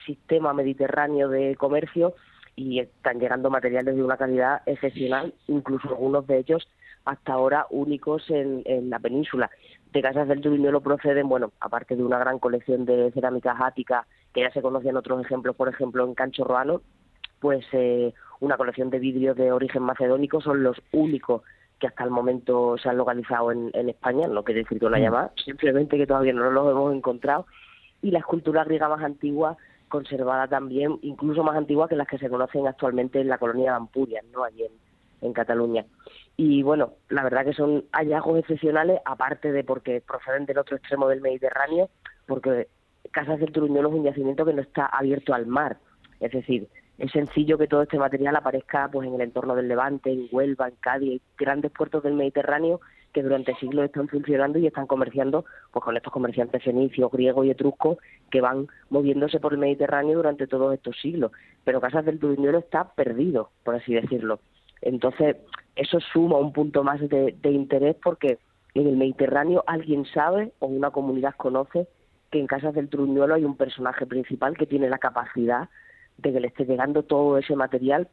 sistema 0.04 0.52
mediterráneo 0.52 1.28
de 1.28 1.56
comercio 1.56 2.14
y 2.56 2.80
están 2.80 3.18
llegando 3.18 3.50
materiales 3.50 3.96
de 3.96 4.02
una 4.02 4.16
calidad 4.16 4.62
excepcional, 4.66 5.34
incluso 5.48 5.88
algunos 5.88 6.26
de 6.26 6.38
ellos 6.38 6.68
hasta 7.04 7.34
ahora 7.34 7.66
únicos 7.70 8.28
en, 8.30 8.90
la 8.90 8.98
península. 8.98 9.50
De 9.92 10.02
Casas 10.02 10.26
del 10.26 10.40
Turuñuelo 10.40 10.80
proceden, 10.80 11.28
bueno, 11.28 11.52
aparte 11.60 11.96
de 11.96 12.02
una 12.02 12.18
gran 12.18 12.38
colección 12.38 12.84
de 12.84 13.10
cerámicas 13.12 13.56
áticas, 13.60 14.06
que 14.32 14.40
ya 14.40 14.50
se 14.50 14.62
conocían 14.62 14.96
otros 14.96 15.20
ejemplos, 15.24 15.54
por 15.54 15.68
ejemplo, 15.68 16.04
en 16.04 16.14
Cancho 16.14 16.44
Roano, 16.44 16.80
pues 17.40 17.64
eh, 17.72 18.12
una 18.40 18.56
colección 18.56 18.90
de 18.90 18.98
vidrios 18.98 19.36
de 19.36 19.52
origen 19.52 19.82
macedónico, 19.82 20.40
son 20.40 20.62
los 20.62 20.80
únicos 20.92 21.42
que 21.78 21.88
hasta 21.88 22.04
el 22.04 22.10
momento 22.10 22.78
se 22.78 22.88
han 22.88 22.96
localizado 22.96 23.52
en, 23.52 23.70
España, 23.88 24.26
no 24.26 24.42
quiere 24.42 24.62
decir 24.62 24.78
que 24.78 24.88
lo 24.88 24.96
haya 24.96 25.10
mm. 25.10 25.14
más, 25.14 25.30
simplemente 25.44 25.98
que 25.98 26.06
todavía 26.06 26.32
no 26.32 26.50
los 26.50 26.70
hemos 26.70 26.94
encontrado, 26.94 27.46
y 28.00 28.10
la 28.10 28.20
escultura 28.20 28.64
griega 28.64 28.88
más 28.88 29.02
antigua 29.02 29.56
conservada 29.88 30.48
también, 30.48 30.98
incluso 31.02 31.42
más 31.42 31.56
antigua 31.56 31.88
que 31.88 31.96
las 31.96 32.08
que 32.08 32.18
se 32.18 32.28
conocen 32.28 32.66
actualmente 32.66 33.20
en 33.20 33.28
la 33.28 33.38
colonia 33.38 33.70
de 33.70 33.76
Ampurias, 33.76 34.24
¿no? 34.32 34.44
allí 34.44 34.64
en, 35.20 35.32
Cataluña. 35.32 35.86
Y 36.36 36.62
bueno, 36.62 36.92
la 37.08 37.24
verdad 37.24 37.46
que 37.46 37.54
son 37.54 37.84
hallazgos 37.92 38.40
excepcionales, 38.40 39.00
aparte 39.06 39.52
de 39.52 39.64
porque 39.64 40.02
proceden 40.02 40.44
del 40.44 40.58
otro 40.58 40.76
extremo 40.76 41.08
del 41.08 41.22
Mediterráneo, 41.22 41.88
porque 42.26 42.68
Casas 43.10 43.40
del 43.40 43.50
Turuñuelo 43.50 43.88
es 43.88 43.94
un 43.94 44.04
yacimiento 44.04 44.44
que 44.44 44.52
no 44.52 44.60
está 44.60 44.84
abierto 44.84 45.32
al 45.32 45.46
mar. 45.46 45.78
Es 46.20 46.32
decir, 46.32 46.68
es 46.98 47.10
sencillo 47.10 47.56
que 47.56 47.66
todo 47.66 47.82
este 47.82 47.98
material 47.98 48.36
aparezca 48.36 48.88
pues 48.92 49.08
en 49.08 49.14
el 49.14 49.22
entorno 49.22 49.54
del 49.54 49.68
Levante, 49.68 50.12
en 50.12 50.28
Huelva, 50.30 50.68
en 50.68 50.74
Cádiz, 50.76 51.22
grandes 51.38 51.72
puertos 51.72 52.02
del 52.02 52.14
Mediterráneo 52.14 52.80
que 53.14 53.22
durante 53.22 53.54
siglos 53.54 53.86
están 53.86 54.08
funcionando 54.08 54.58
y 54.58 54.66
están 54.66 54.86
comerciando 54.86 55.44
pues 55.72 55.84
con 55.84 55.96
estos 55.96 56.12
comerciantes 56.12 56.62
fenicios, 56.62 57.10
griegos 57.12 57.46
y 57.46 57.50
etruscos 57.50 57.98
que 58.30 58.40
van 58.40 58.66
moviéndose 58.90 59.38
por 59.38 59.52
el 59.52 59.60
Mediterráneo 59.60 60.16
durante 60.16 60.48
todos 60.48 60.74
estos 60.74 61.00
siglos. 61.00 61.30
Pero 61.62 61.80
Casas 61.80 62.04
del 62.04 62.18
Turuñuelo 62.18 62.58
está 62.58 62.92
perdido, 62.92 63.50
por 63.62 63.76
así 63.76 63.94
decirlo. 63.94 64.40
Entonces, 64.82 65.36
eso 65.76 66.00
suma 66.00 66.38
un 66.38 66.52
punto 66.52 66.82
más 66.82 67.00
de, 67.08 67.36
de 67.40 67.50
interés 67.50 67.96
porque 68.02 68.38
en 68.74 68.88
el 68.88 68.96
Mediterráneo 68.96 69.62
alguien 69.68 70.04
sabe 70.06 70.52
o 70.58 70.66
una 70.66 70.90
comunidad 70.90 71.36
conoce 71.36 71.86
que 72.32 72.40
en 72.40 72.48
Casas 72.48 72.74
del 72.74 72.88
Turuñuelo 72.88 73.34
hay 73.34 73.44
un 73.44 73.56
personaje 73.56 74.06
principal 74.06 74.56
que 74.56 74.66
tiene 74.66 74.88
la 74.90 74.98
capacidad 74.98 75.68
de 76.18 76.32
que 76.32 76.40
le 76.40 76.48
esté 76.48 76.64
llegando 76.64 77.04
todo 77.04 77.38
ese 77.38 77.54
material, 77.54 78.08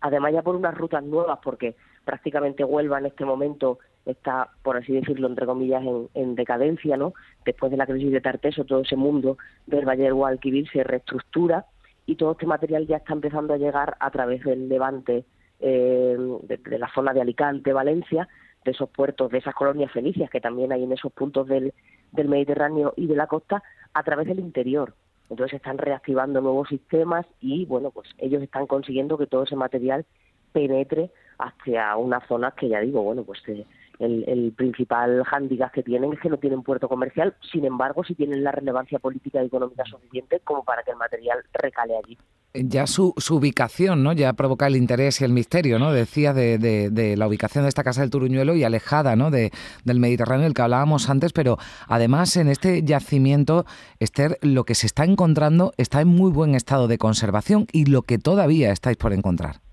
además 0.00 0.32
ya 0.32 0.42
por 0.42 0.56
unas 0.56 0.74
rutas 0.74 1.04
nuevas, 1.04 1.40
porque 1.42 1.76
prácticamente 2.06 2.64
Huelva 2.64 2.98
en 2.98 3.06
este 3.06 3.26
momento 3.26 3.78
está, 4.06 4.50
por 4.62 4.76
así 4.76 4.92
decirlo, 4.92 5.26
entre 5.26 5.46
comillas, 5.46 5.82
en, 6.14 6.34
decadencia, 6.36 6.96
¿no? 6.96 7.12
Después 7.44 7.70
de 7.70 7.76
la 7.76 7.86
crisis 7.86 8.12
de 8.12 8.20
Tarteso, 8.20 8.64
todo 8.64 8.80
ese 8.80 8.96
mundo 8.96 9.36
del 9.66 9.84
Valle 9.84 10.04
del 10.04 10.14
Guadalquivir 10.14 10.68
se 10.70 10.84
reestructura 10.84 11.66
y 12.06 12.14
todo 12.14 12.32
este 12.32 12.46
material 12.46 12.86
ya 12.86 12.98
está 12.98 13.12
empezando 13.12 13.52
a 13.52 13.58
llegar 13.58 13.96
a 13.98 14.10
través 14.10 14.44
del 14.44 14.68
Levante, 14.68 15.24
eh, 15.58 16.16
de, 16.42 16.78
la 16.78 16.88
zona 16.94 17.12
de 17.12 17.20
Alicante, 17.20 17.72
Valencia, 17.72 18.28
de 18.64 18.70
esos 18.70 18.88
puertos, 18.88 19.30
de 19.30 19.38
esas 19.38 19.54
colonias 19.54 19.92
fenicias 19.92 20.30
que 20.30 20.40
también 20.40 20.72
hay 20.72 20.84
en 20.84 20.92
esos 20.92 21.12
puntos 21.12 21.48
del, 21.48 21.74
del 22.12 22.28
Mediterráneo 22.28 22.94
y 22.96 23.06
de 23.06 23.16
la 23.16 23.26
costa, 23.26 23.62
a 23.92 24.02
través 24.04 24.28
del 24.28 24.38
interior. 24.38 24.94
Entonces 25.28 25.56
están 25.56 25.78
reactivando 25.78 26.40
nuevos 26.40 26.68
sistemas 26.68 27.26
y, 27.40 27.64
bueno, 27.64 27.90
pues 27.90 28.08
ellos 28.18 28.42
están 28.42 28.66
consiguiendo 28.68 29.18
que 29.18 29.26
todo 29.26 29.42
ese 29.42 29.56
material 29.56 30.04
penetre 30.52 31.10
hacia 31.38 31.96
unas 31.96 32.26
zonas 32.28 32.54
que 32.54 32.68
ya 32.68 32.80
digo, 32.80 33.02
bueno, 33.02 33.24
pues 33.24 33.40
eh, 33.48 33.66
el, 33.98 34.24
el, 34.28 34.52
principal 34.52 35.22
hándicap 35.24 35.72
que 35.72 35.82
tienen 35.82 36.12
es 36.12 36.20
que 36.20 36.28
no 36.28 36.38
tienen 36.38 36.62
puerto 36.62 36.88
comercial, 36.88 37.34
sin 37.52 37.64
embargo, 37.64 38.04
sí 38.04 38.14
tienen 38.14 38.44
la 38.44 38.52
relevancia 38.52 38.98
política 38.98 39.42
y 39.42 39.46
económica 39.46 39.84
suficiente 39.84 40.40
como 40.40 40.64
para 40.64 40.82
que 40.82 40.90
el 40.90 40.96
material 40.96 41.38
recale 41.52 41.96
allí. 41.96 42.18
Ya 42.54 42.86
su, 42.86 43.12
su 43.18 43.36
ubicación, 43.36 44.02
¿no? 44.02 44.12
Ya 44.12 44.32
provoca 44.32 44.66
el 44.66 44.76
interés 44.76 45.20
y 45.20 45.24
el 45.24 45.32
misterio, 45.32 45.78
¿no? 45.78 45.92
Decía 45.92 46.32
de, 46.32 46.58
de, 46.58 46.88
de 46.90 47.16
la 47.16 47.26
ubicación 47.26 47.64
de 47.64 47.68
esta 47.68 47.84
casa 47.84 48.00
del 48.00 48.10
Turuñuelo 48.10 48.54
y 48.54 48.64
alejada, 48.64 49.14
¿no? 49.14 49.30
De, 49.30 49.50
del 49.84 50.00
Mediterráneo, 50.00 50.44
del 50.44 50.54
que 50.54 50.62
hablábamos 50.62 51.10
antes, 51.10 51.32
pero 51.32 51.58
además 51.86 52.36
en 52.36 52.48
este 52.48 52.82
yacimiento, 52.82 53.66
Esther, 53.98 54.38
lo 54.40 54.64
que 54.64 54.74
se 54.74 54.86
está 54.86 55.04
encontrando 55.04 55.72
está 55.76 56.00
en 56.00 56.08
muy 56.08 56.30
buen 56.30 56.54
estado 56.54 56.88
de 56.88 56.98
conservación 56.98 57.66
y 57.72 57.86
lo 57.86 58.02
que 58.02 58.18
todavía 58.18 58.72
estáis 58.72 58.96
por 58.96 59.12
encontrar. 59.12 59.65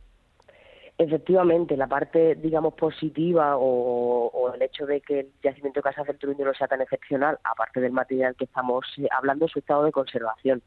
Efectivamente, 1.04 1.76
la 1.76 1.88
parte, 1.88 2.36
digamos, 2.36 2.76
positiva 2.76 3.58
o, 3.58 4.54
el 4.56 4.62
hecho 4.62 4.86
de 4.86 5.02
que 5.02 5.20
el 5.20 5.32
yacimiento 5.44 5.80
de 5.80 5.84
Casas 5.84 6.08
del 6.08 6.18
Turuñuelo 6.18 6.54
sea 6.54 6.70
tan 6.70 6.82
excepcional, 6.82 7.40
aparte 7.44 7.82
del 7.82 7.92
material 7.92 8.36
que 8.38 8.46
estamos 8.46 8.86
eh, 8.98 9.10
hablando, 9.12 9.46
es 9.46 9.52
su 9.52 9.60
estado 9.60 9.84
de 9.84 9.92
conservación. 9.92 10.62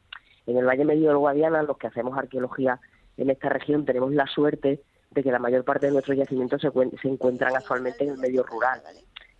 En 0.45 0.57
el 0.57 0.65
Valle 0.65 0.85
Medio 0.85 1.07
del 1.07 1.17
Guadiana, 1.17 1.63
los 1.63 1.79
que 1.79 1.87
hacemos 1.87 2.15
arqueología 2.15 2.79
en 3.17 3.31
esta 3.31 3.49
región, 3.49 3.83
tenemos 3.83 4.13
la 4.13 4.27
suerte 4.27 4.79
de 5.09 5.23
que 5.23 5.31
la 5.31 5.39
mayor 5.39 5.63
parte 5.63 5.87
de 5.87 5.93
nuestros 5.93 6.15
yacimientos 6.15 6.61
se, 6.61 6.69
se 7.01 7.07
encuentran 7.07 7.55
actualmente 7.55 8.03
en 8.03 8.11
el 8.11 8.17
medio 8.19 8.43
rural, 8.43 8.79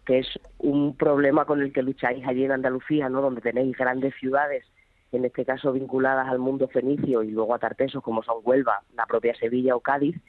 que 0.03 0.19
es 0.19 0.27
un 0.57 0.97
problema 0.97 1.45
con 1.45 1.61
el 1.61 1.71
que 1.71 1.83
lucháis 1.83 2.25
allí 2.25 2.43
en 2.43 2.53
Andalucía, 2.53 3.07
¿no? 3.07 3.21
donde 3.21 3.41
tenéis 3.41 3.77
grandes 3.77 4.15
ciudades, 4.15 4.65
en 5.11 5.25
este 5.25 5.45
caso 5.45 5.71
vinculadas 5.73 6.27
al 6.27 6.39
mundo 6.39 6.67
fenicio 6.67 7.21
y 7.21 7.29
luego 7.29 7.53
a 7.53 7.59
Tartesos, 7.59 8.01
como 8.01 8.23
son 8.23 8.37
Huelva, 8.43 8.81
la 8.95 9.05
propia 9.05 9.35
Sevilla 9.35 9.75
o 9.75 9.79
Cádiz, 9.79 10.19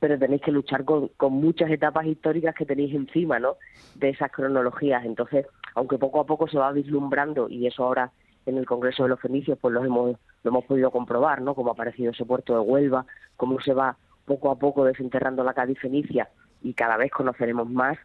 pero 0.00 0.18
tenéis 0.18 0.40
que 0.42 0.50
luchar 0.50 0.84
con, 0.84 1.08
con, 1.08 1.34
muchas 1.34 1.70
etapas 1.70 2.06
históricas 2.06 2.54
que 2.54 2.64
tenéis 2.64 2.94
encima, 2.94 3.38
¿no? 3.38 3.56
De 3.94 4.08
esas 4.08 4.32
cronologías. 4.32 5.04
Entonces, 5.04 5.46
aunque 5.74 5.98
poco 5.98 6.20
a 6.20 6.26
poco 6.26 6.48
se 6.48 6.58
va 6.58 6.72
vislumbrando, 6.72 7.48
y 7.48 7.66
eso 7.66 7.84
ahora 7.84 8.10
en 8.46 8.56
el 8.56 8.66
Congreso 8.66 9.02
de 9.02 9.10
los 9.10 9.20
Fenicios, 9.20 9.58
pues 9.60 9.74
lo 9.74 9.84
hemos, 9.84 10.16
lo 10.42 10.50
hemos 10.50 10.64
podido 10.64 10.90
comprobar, 10.90 11.42
¿no? 11.42 11.54
Cómo 11.54 11.70
ha 11.70 11.74
aparecido 11.74 12.12
ese 12.12 12.24
puerto 12.24 12.54
de 12.54 12.60
Huelva, 12.60 13.04
cómo 13.36 13.60
se 13.60 13.74
va 13.74 13.98
poco 14.24 14.50
a 14.50 14.58
poco 14.58 14.84
desenterrando 14.84 15.44
la 15.44 15.52
Cádiz 15.52 15.78
Fenicia, 15.78 16.30
y 16.62 16.72
cada 16.72 16.96
vez 16.96 17.10
conoceremos 17.10 17.68
más, 17.68 17.98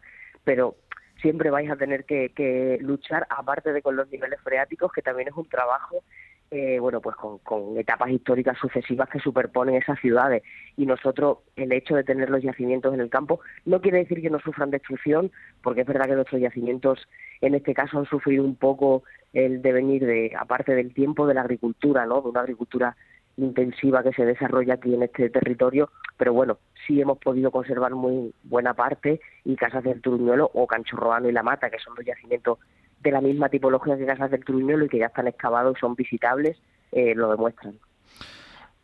pero 0.44 0.76
siempre 1.22 1.50
vais 1.50 1.70
a 1.70 1.76
tener 1.76 2.04
que, 2.04 2.30
que 2.34 2.78
luchar, 2.82 3.26
aparte 3.30 3.72
de 3.72 3.80
con 3.80 3.96
los 3.96 4.10
niveles 4.10 4.38
freáticos, 4.42 4.92
que 4.92 5.02
también 5.02 5.28
es 5.28 5.34
un 5.34 5.48
trabajo 5.48 6.02
eh, 6.50 6.78
bueno, 6.78 7.00
pues 7.00 7.16
con, 7.16 7.38
con, 7.38 7.76
etapas 7.76 8.10
históricas 8.10 8.56
sucesivas 8.58 9.08
que 9.08 9.18
superponen 9.18 9.74
esas 9.74 9.98
ciudades. 10.00 10.42
Y 10.76 10.86
nosotros, 10.86 11.38
el 11.56 11.72
hecho 11.72 11.96
de 11.96 12.04
tener 12.04 12.30
los 12.30 12.42
yacimientos 12.42 12.94
en 12.94 13.00
el 13.00 13.10
campo, 13.10 13.40
no 13.64 13.80
quiere 13.80 13.98
decir 13.98 14.22
que 14.22 14.30
no 14.30 14.38
sufran 14.38 14.70
destrucción, 14.70 15.32
porque 15.62 15.80
es 15.80 15.86
verdad 15.86 16.06
que 16.06 16.14
nuestros 16.14 16.40
yacimientos, 16.40 17.08
en 17.40 17.54
este 17.54 17.74
caso, 17.74 17.98
han 17.98 18.06
sufrido 18.06 18.44
un 18.44 18.56
poco 18.56 19.02
el 19.32 19.60
devenir 19.60 20.06
de, 20.06 20.32
aparte 20.38 20.74
del 20.74 20.94
tiempo, 20.94 21.26
de 21.26 21.34
la 21.34 21.42
agricultura, 21.42 22.06
¿no? 22.06 22.22
De 22.22 22.28
una 22.28 22.40
agricultura 22.40 22.96
intensiva 23.36 24.02
que 24.02 24.12
se 24.12 24.24
desarrolla 24.24 24.74
aquí 24.74 24.94
en 24.94 25.02
este 25.02 25.28
territorio, 25.28 25.90
pero 26.16 26.32
bueno, 26.32 26.58
sí 26.86 27.00
hemos 27.00 27.18
podido 27.18 27.50
conservar 27.50 27.94
muy 27.94 28.32
buena 28.44 28.74
parte 28.74 29.20
y 29.44 29.56
Casas 29.56 29.84
del 29.84 30.00
Turuñuelo 30.00 30.50
o 30.54 30.66
Canchorroano 30.66 31.28
y 31.28 31.32
La 31.32 31.42
Mata, 31.42 31.70
que 31.70 31.78
son 31.78 31.94
los 31.96 32.06
yacimientos 32.06 32.58
de 33.06 33.12
la 33.12 33.20
misma 33.20 33.48
tipología 33.48 33.96
que 33.96 34.04
Casas 34.04 34.32
del 34.32 34.44
Turuñuelo 34.44 34.84
y 34.84 34.88
que 34.88 34.98
ya 34.98 35.06
están 35.06 35.28
excavados 35.28 35.76
y 35.76 35.80
son 35.80 35.94
visitables, 35.94 36.58
eh, 36.90 37.14
lo 37.14 37.30
demuestran. 37.30 37.74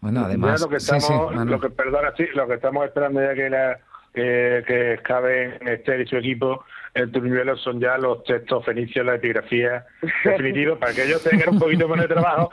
Bueno, 0.00 0.24
además, 0.24 0.60
lo 0.60 0.68
que 0.68 0.76
estamos, 0.76 1.04
sí, 1.04 1.12
sí, 1.12 1.44
lo 1.44 1.60
que, 1.60 1.70
perdona, 1.70 2.12
sí, 2.16 2.26
lo 2.34 2.46
que 2.46 2.54
estamos 2.54 2.84
esperando 2.84 3.20
ya 3.20 3.34
que 3.34 3.50
la 3.50 3.78
que, 4.14 4.64
que 4.66 4.92
excaven 4.94 5.58
Esther 5.66 6.00
y 6.00 6.06
su 6.06 6.16
equipo 6.16 6.64
el 6.94 7.10
Turuñuelo 7.10 7.56
son 7.56 7.80
ya 7.80 7.96
los 7.98 8.22
textos 8.24 8.64
fenicios, 8.64 9.04
la 9.04 9.14
epigrafía 9.14 9.86
definitiva, 10.24 10.76
para 10.76 10.92
que 10.92 11.04
ellos 11.04 11.22
tengan 11.22 11.50
un 11.50 11.58
poquito 11.58 11.88
más 11.88 12.00
de 12.00 12.08
trabajo 12.08 12.50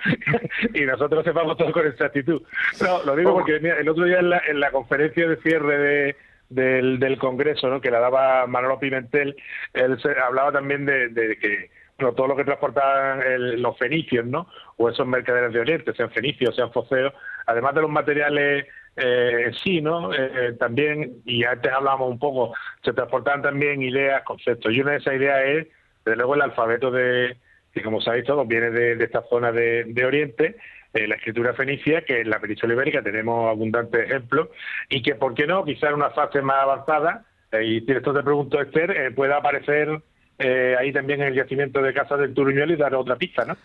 y 0.74 0.82
nosotros 0.86 1.24
sepamos 1.24 1.58
todo 1.58 1.72
con 1.72 1.86
exactitud. 1.86 2.42
No, 2.82 3.04
lo 3.04 3.16
digo 3.16 3.34
porque 3.34 3.60
mira, 3.60 3.78
el 3.80 3.90
otro 3.90 4.06
día 4.06 4.20
en 4.20 4.30
la, 4.30 4.42
en 4.48 4.60
la 4.60 4.72
conferencia 4.72 5.28
de 5.28 5.36
cierre 5.38 5.78
de, 5.78 6.16
del, 6.50 7.00
del 7.00 7.18
Congreso, 7.18 7.70
¿no? 7.70 7.82
que 7.82 7.92
la 7.92 8.00
daba 8.00 8.48
Manolo 8.48 8.80
Pimentel, 8.80 9.36
él 9.74 10.02
se, 10.02 10.20
hablaba 10.20 10.52
también 10.52 10.86
de, 10.86 11.38
que 11.40 11.70
bueno, 11.98 12.14
todo 12.16 12.28
lo 12.28 12.36
que 12.36 12.46
transportaban 12.46 13.22
el, 13.22 13.62
los 13.62 13.78
fenicios, 13.78 14.26
¿no? 14.26 14.48
O 14.78 14.90
esos 14.90 15.06
mercaderes 15.06 15.52
de 15.52 15.60
Oriente, 15.60 15.94
sean 15.94 16.10
fenicios, 16.12 16.56
sean 16.56 16.72
foceos, 16.72 17.14
además 17.46 17.76
de 17.76 17.82
los 17.82 17.90
materiales 17.90 18.66
eh, 18.96 19.52
sí, 19.64 19.82
¿no? 19.82 20.14
Eh, 20.14 20.54
también, 20.60 21.22
y 21.26 21.44
antes 21.44 21.72
hablábamos 21.72 22.10
un 22.10 22.20
poco, 22.20 22.54
se 22.84 22.94
transportaban 22.94 23.42
también 23.42 23.82
ideas, 23.82 24.24
conceptos, 24.24 24.74
y 24.74 24.82
una 24.82 24.92
de 24.92 24.98
esas 24.98 25.16
ideas 25.16 25.42
es, 25.46 25.68
desde 26.06 26.18
luego, 26.18 26.36
el 26.36 26.42
alfabeto 26.42 26.90
de, 26.92 27.38
que 27.74 27.82
como 27.82 28.02
sabéis 28.02 28.26
todos, 28.26 28.48
viene 28.48 28.72
de, 28.72 28.96
de 28.96 29.04
esta 29.04 29.24
zona 29.30 29.52
de, 29.52 29.86
de 29.86 30.06
Oriente, 30.06 30.56
eh, 30.94 31.08
la 31.08 31.16
escritura 31.16 31.54
fenicia, 31.54 32.02
que 32.04 32.22
en 32.22 32.30
la 32.30 32.40
península 32.40 32.74
ibérica 32.74 33.02
tenemos 33.02 33.50
abundantes 33.50 34.06
ejemplos, 34.06 34.50
y 34.90 35.02
que, 35.02 35.16
¿por 35.16 35.34
qué 35.34 35.48
no? 35.48 35.64
Quizá 35.64 35.90
en 35.90 35.96
una 35.96 36.10
fase 36.12 36.42
más 36.42 36.64
avanzada, 36.64 37.26
eh, 37.52 37.64
y 37.64 37.92
esto 37.92 38.14
te 38.14 38.24
pregunto, 38.24 38.62
Esther, 38.62 38.92
eh, 38.92 39.12
pueda 39.12 39.38
aparecer 39.38 40.02
eh, 40.38 40.76
ahí 40.80 40.94
también 40.94 41.22
en 41.22 41.28
el 41.28 41.36
yacimiento 41.36 41.82
de 41.82 41.94
Casas 41.94 42.20
del 42.20 42.34
Turuñuelo 42.34 42.74
y 42.74 42.78
dar 42.78 42.96
otra 42.96 43.16
pista, 43.16 43.46
¿no? 43.46 43.56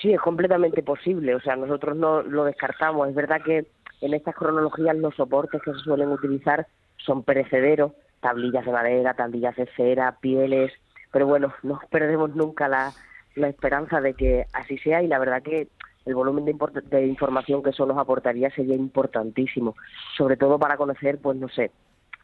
Sí, 0.00 0.12
es 0.12 0.20
completamente 0.20 0.82
posible, 0.82 1.34
o 1.34 1.40
sea, 1.40 1.56
nosotros 1.56 1.96
no 1.96 2.22
lo 2.22 2.44
descartamos. 2.44 3.08
Es 3.08 3.14
verdad 3.14 3.42
que 3.42 3.66
en 4.00 4.14
estas 4.14 4.34
cronologías 4.34 4.96
los 4.96 5.14
soportes 5.14 5.62
que 5.62 5.72
se 5.72 5.78
suelen 5.78 6.08
utilizar 6.08 6.66
son 6.96 7.22
perecederos, 7.22 7.92
tablillas 8.20 8.64
de 8.64 8.72
madera, 8.72 9.14
tablillas 9.14 9.56
de 9.56 9.66
cera, 9.76 10.16
pieles, 10.20 10.72
pero 11.12 11.26
bueno, 11.26 11.54
no 11.62 11.80
perdemos 11.90 12.34
nunca 12.34 12.68
la, 12.68 12.92
la 13.34 13.48
esperanza 13.48 14.00
de 14.00 14.14
que 14.14 14.46
así 14.52 14.78
sea 14.78 15.02
y 15.02 15.08
la 15.08 15.18
verdad 15.18 15.42
que 15.42 15.68
el 16.06 16.14
volumen 16.14 16.44
de, 16.44 16.54
de, 16.90 17.06
información 17.06 17.62
que 17.62 17.70
eso 17.70 17.86
nos 17.86 17.98
aportaría 17.98 18.50
sería 18.50 18.74
importantísimo, 18.74 19.74
sobre 20.16 20.36
todo 20.36 20.58
para 20.58 20.76
conocer, 20.76 21.18
pues 21.18 21.38
no 21.38 21.48
sé, 21.48 21.70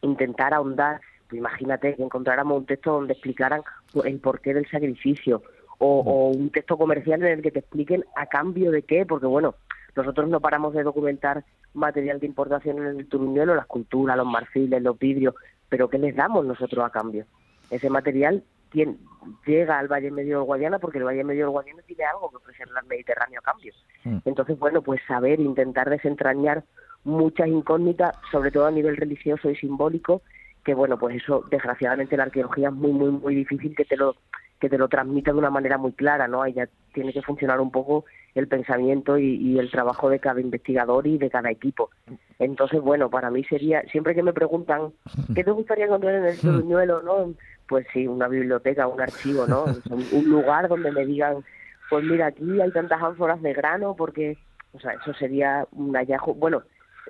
intentar 0.01 0.53
ahondar, 0.53 1.01
pues 1.27 1.39
imagínate 1.39 1.95
que 1.95 2.03
encontráramos 2.03 2.59
un 2.59 2.65
texto 2.65 2.93
donde 2.93 3.13
explicaran 3.13 3.63
el 4.03 4.19
porqué 4.19 4.53
del 4.53 4.69
sacrificio 4.69 5.41
o, 5.79 6.01
o 6.01 6.29
un 6.29 6.51
texto 6.51 6.77
comercial 6.77 7.23
en 7.23 7.39
el 7.39 7.41
que 7.41 7.51
te 7.51 7.59
expliquen 7.59 8.05
a 8.15 8.27
cambio 8.27 8.69
de 8.69 8.83
qué, 8.83 9.05
porque 9.05 9.25
bueno, 9.25 9.55
nosotros 9.95 10.29
no 10.29 10.39
paramos 10.39 10.73
de 10.73 10.83
documentar 10.83 11.43
material 11.73 12.19
de 12.19 12.27
importación 12.27 12.77
en 12.79 12.99
el 12.99 13.07
Turuñuelo, 13.07 13.55
las 13.55 13.65
culturas, 13.65 14.17
los 14.17 14.27
marfiles, 14.27 14.81
los 14.81 14.97
vidrios, 14.97 15.35
pero 15.69 15.89
¿qué 15.89 15.97
les 15.97 16.15
damos 16.15 16.45
nosotros 16.45 16.85
a 16.85 16.89
cambio? 16.89 17.25
Ese 17.69 17.89
material 17.89 18.43
tiene, 18.71 18.97
llega 19.45 19.77
al 19.77 19.87
Valle 19.87 20.11
Medio 20.11 20.37
del 20.37 20.45
Guadiana 20.45 20.79
porque 20.79 20.97
el 20.97 21.03
Valle 21.03 21.23
Medio 21.23 21.51
Guadiana 21.51 21.81
tiene 21.83 22.05
algo 22.05 22.29
que 22.29 22.37
ofrecerle 22.37 22.79
al 22.79 22.87
Mediterráneo 22.87 23.39
a 23.39 23.43
cambio. 23.43 23.73
Mm. 24.03 24.17
Entonces, 24.25 24.57
bueno, 24.57 24.81
pues 24.81 25.01
saber, 25.07 25.39
intentar 25.39 25.89
desentrañar 25.89 26.63
muchas 27.03 27.47
incógnitas, 27.47 28.15
sobre 28.31 28.51
todo 28.51 28.65
a 28.65 28.71
nivel 28.71 28.97
religioso 28.97 29.49
y 29.49 29.55
simbólico, 29.55 30.21
que 30.63 30.73
bueno, 30.73 30.97
pues 30.97 31.15
eso 31.17 31.45
desgraciadamente 31.49 32.17
la 32.17 32.23
arqueología 32.23 32.69
es 32.69 32.73
muy, 32.73 32.91
muy, 32.91 33.11
muy 33.11 33.35
difícil 33.35 33.75
que 33.75 33.85
te 33.85 33.97
lo 33.97 34.15
que 34.61 34.69
te 34.69 34.77
lo 34.77 34.87
transmita 34.87 35.31
de 35.31 35.39
una 35.39 35.49
manera 35.49 35.77
muy 35.77 35.91
clara, 35.91 36.27
¿no? 36.27 36.43
Ahí 36.43 36.53
ya 36.53 36.69
tiene 36.93 37.11
que 37.11 37.23
funcionar 37.23 37.59
un 37.59 37.71
poco 37.71 38.05
el 38.35 38.47
pensamiento 38.47 39.17
y, 39.17 39.35
y, 39.35 39.57
el 39.59 39.71
trabajo 39.71 40.07
de 40.09 40.19
cada 40.19 40.39
investigador 40.39 41.07
y 41.07 41.17
de 41.17 41.31
cada 41.31 41.49
equipo. 41.49 41.89
Entonces, 42.37 42.79
bueno, 42.79 43.09
para 43.09 43.31
mí 43.31 43.43
sería, 43.43 43.81
siempre 43.91 44.13
que 44.13 44.23
me 44.23 44.33
preguntan, 44.33 44.93
¿qué 45.35 45.43
te 45.43 45.51
gustaría 45.51 45.85
encontrar 45.85 46.13
en 46.15 46.25
el 46.25 46.39
Turuñuelo, 46.39 47.01
no? 47.01 47.33
Pues 47.67 47.87
sí, 47.91 48.07
una 48.07 48.27
biblioteca, 48.27 48.87
un 48.87 49.01
archivo, 49.01 49.47
¿no? 49.47 49.65
un 50.11 50.29
lugar 50.29 50.69
donde 50.69 50.91
me 50.91 51.05
digan, 51.05 51.43
pues 51.89 52.05
mira, 52.05 52.27
aquí 52.27 52.61
hay 52.61 52.71
tantas 52.71 53.01
ánforas 53.01 53.41
de 53.41 53.53
grano 53.53 53.95
porque, 53.95 54.37
o 54.73 54.79
sea, 54.79 54.93
eso 54.93 55.13
sería 55.15 55.67
un 55.71 55.93
hallazgo. 55.95 56.35
Bueno, 56.35 56.61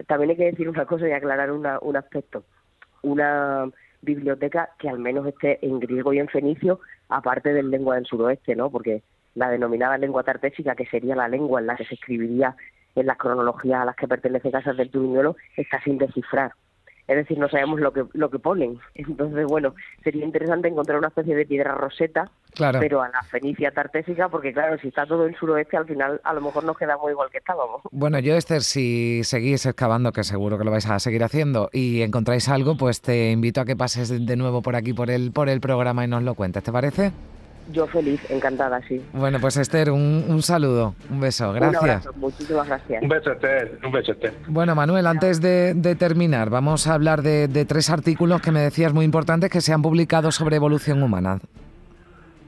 también 0.07 0.31
hay 0.31 0.37
que 0.37 0.45
decir 0.45 0.69
una 0.69 0.85
cosa 0.85 1.07
y 1.07 1.11
aclarar 1.11 1.51
una, 1.51 1.79
un 1.81 1.97
aspecto. 1.97 2.45
Una 3.03 3.69
biblioteca 4.01 4.69
que 4.79 4.89
al 4.89 4.99
menos 4.99 5.27
esté 5.27 5.59
en 5.65 5.79
griego 5.79 6.13
y 6.13 6.19
en 6.19 6.27
fenicio, 6.27 6.79
aparte 7.09 7.53
del 7.53 7.69
lengua 7.69 7.95
del 7.95 8.05
suroeste, 8.05 8.55
¿no? 8.55 8.69
Porque 8.69 9.03
la 9.35 9.49
denominada 9.49 9.97
lengua 9.97 10.23
tartésica, 10.23 10.75
que 10.75 10.85
sería 10.85 11.15
la 11.15 11.27
lengua 11.27 11.59
en 11.59 11.67
la 11.67 11.75
que 11.75 11.85
se 11.85 11.95
escribiría 11.95 12.55
en 12.95 13.05
las 13.05 13.17
cronologías 13.17 13.81
a 13.81 13.85
las 13.85 13.95
que 13.95 14.07
pertenece 14.07 14.51
Casas 14.51 14.77
del 14.77 14.91
Turuñuelo, 14.91 15.35
está 15.55 15.81
sin 15.81 15.97
descifrar. 15.97 16.51
Es 17.11 17.17
decir, 17.17 17.37
no 17.37 17.49
sabemos 17.49 17.79
lo 17.79 17.91
que, 17.91 18.05
lo 18.13 18.29
que 18.29 18.39
ponen. 18.39 18.79
Entonces, 18.95 19.45
bueno, 19.45 19.75
sería 20.03 20.23
interesante 20.23 20.69
encontrar 20.69 20.97
una 20.97 21.09
especie 21.09 21.35
de 21.35 21.45
piedra 21.45 21.73
roseta, 21.75 22.31
pero 22.79 23.01
a 23.01 23.09
la 23.09 23.21
fenicia 23.23 23.71
tartésica, 23.71 24.29
porque 24.29 24.53
claro, 24.53 24.77
si 24.79 24.87
está 24.87 25.05
todo 25.05 25.27
en 25.27 25.35
suroeste, 25.35 25.75
al 25.75 25.85
final 25.85 26.21
a 26.23 26.33
lo 26.33 26.41
mejor 26.41 26.63
nos 26.63 26.77
quedamos 26.77 27.11
igual 27.11 27.29
que 27.29 27.39
estábamos. 27.39 27.81
Bueno, 27.91 28.19
yo, 28.19 28.35
Esther, 28.35 28.61
si 28.61 29.23
seguís 29.23 29.65
excavando, 29.65 30.13
que 30.13 30.23
seguro 30.23 30.57
que 30.57 30.63
lo 30.63 30.71
vais 30.71 30.89
a 30.89 30.99
seguir 30.99 31.23
haciendo, 31.23 31.69
y 31.73 32.01
encontráis 32.01 32.47
algo, 32.47 32.77
pues 32.77 33.01
te 33.01 33.31
invito 33.31 33.59
a 33.59 33.65
que 33.65 33.75
pases 33.75 34.25
de 34.25 34.35
nuevo 34.37 34.61
por 34.61 34.77
aquí, 34.77 34.93
por 34.93 35.09
el, 35.11 35.31
por 35.31 35.49
el 35.49 35.59
programa 35.59 36.05
y 36.05 36.07
nos 36.07 36.23
lo 36.23 36.35
cuentes, 36.35 36.63
¿te 36.63 36.71
parece? 36.71 37.11
Yo 37.71 37.87
feliz, 37.87 38.19
encantada, 38.29 38.81
sí. 38.87 39.01
Bueno, 39.13 39.39
pues 39.39 39.57
Esther, 39.57 39.91
un, 39.91 40.41
saludo, 40.41 40.95
un 41.09 41.19
beso, 41.21 41.53
gracias. 41.53 42.07
muchísimas 42.17 42.67
gracias. 42.67 43.03
Un 43.03 43.09
beso, 43.09 43.31
Esther, 43.31 43.79
un 43.83 43.91
beso, 43.91 44.11
Esther. 44.11 44.33
Bueno, 44.47 44.75
Manuel, 44.75 45.07
antes 45.07 45.41
de, 45.41 45.95
terminar, 45.97 46.49
vamos 46.49 46.87
a 46.87 46.93
hablar 46.93 47.21
de, 47.21 47.65
tres 47.65 47.89
artículos 47.89 48.41
que 48.41 48.51
me 48.51 48.61
decías 48.61 48.93
muy 48.93 49.05
importantes 49.05 49.49
que 49.49 49.61
se 49.61 49.73
han 49.73 49.81
publicado 49.81 50.31
sobre 50.31 50.55
evolución 50.55 51.03
humana. 51.03 51.39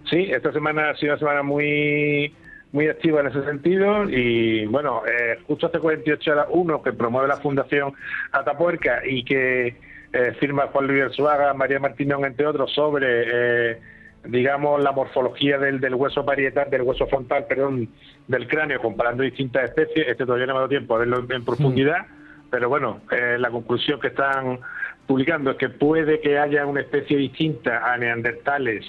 Sí, 0.10 0.30
esta 0.32 0.52
semana 0.52 0.90
ha 0.90 0.96
sido 0.96 1.14
una 1.14 1.20
semana 1.20 1.44
muy 1.44 2.34
muy 2.72 2.88
activa 2.88 3.22
en 3.22 3.28
ese 3.28 3.44
sentido 3.44 4.10
y 4.10 4.66
bueno, 4.66 5.04
eh, 5.06 5.38
justo 5.46 5.68
hace 5.68 5.78
48 5.78 6.32
horas 6.32 6.48
uno 6.50 6.82
que 6.82 6.92
promueve 6.92 7.28
la 7.28 7.38
Fundación 7.38 7.94
Atapuerca 8.32 9.04
y 9.06 9.24
que 9.24 9.76
eh, 10.12 10.34
firma 10.40 10.68
Juan 10.72 10.88
Luis 10.88 11.12
Suaga, 11.16 11.54
María 11.54 11.80
Martínez, 11.80 12.18
entre 12.24 12.46
otros, 12.46 12.72
sobre 12.74 13.72
eh, 13.72 13.78
digamos, 14.26 14.82
la 14.82 14.92
morfología 14.92 15.58
del, 15.58 15.80
del 15.80 15.96
hueso 15.96 16.26
parietal, 16.26 16.70
del 16.70 16.84
hueso 16.84 17.08
frontal, 17.08 17.46
perdón, 17.48 17.90
del 18.28 18.48
cráneo, 18.48 18.82
comparando 18.82 19.24
distintas 19.24 19.66
especies. 19.66 20.08
Este 20.08 20.26
todavía 20.26 20.48
no 20.48 20.54
me 20.54 20.58
ha 20.58 20.62
dado 20.62 20.70
tiempo 20.70 20.96
a 20.96 21.00
verlo 21.00 21.26
en 21.30 21.46
profundidad, 21.46 22.06
pero 22.50 22.70
bueno, 22.70 23.02
eh, 23.12 23.38
la 23.40 23.50
conclusión 23.50 24.00
que 24.00 24.08
están 24.08 24.60
publicando 25.08 25.52
es 25.52 25.58
que 25.58 25.70
puede 25.70 26.22
que 26.22 26.40
haya 26.40 26.66
una 26.66 26.82
especie 26.82 27.18
distinta 27.18 27.92
a 27.92 27.98
neandertales 27.98 28.86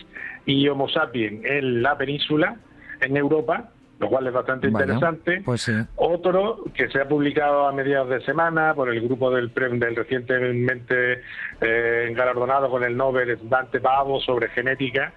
y 0.47 0.69
Homo 0.69 0.89
sapiens 0.89 1.45
en 1.45 1.83
la 1.83 1.97
península, 1.99 2.57
en 3.01 3.17
Europa, 3.17 3.71
lo 3.99 4.09
cual 4.09 4.27
es 4.27 4.33
bastante 4.33 4.69
interesante. 4.69 5.43
Pues 5.45 5.71
Otro 5.97 6.65
que 6.75 6.89
se 6.89 7.01
ha 7.01 7.09
publicado 7.09 7.67
a 7.67 7.73
mediados 7.73 8.11
de 8.11 8.21
semana 8.21 8.75
por 8.75 8.89
el 8.89 9.01
grupo 9.01 9.31
del, 9.31 9.53
del 9.55 9.97
recientemente 9.97 11.23
eh, 11.61 12.13
galardonado 12.15 12.71
con 12.71 12.85
el 12.85 12.97
Nobel 12.97 13.39
Dante 13.49 13.81
Pavo 13.81 14.21
sobre 14.21 14.49
genética, 14.49 15.13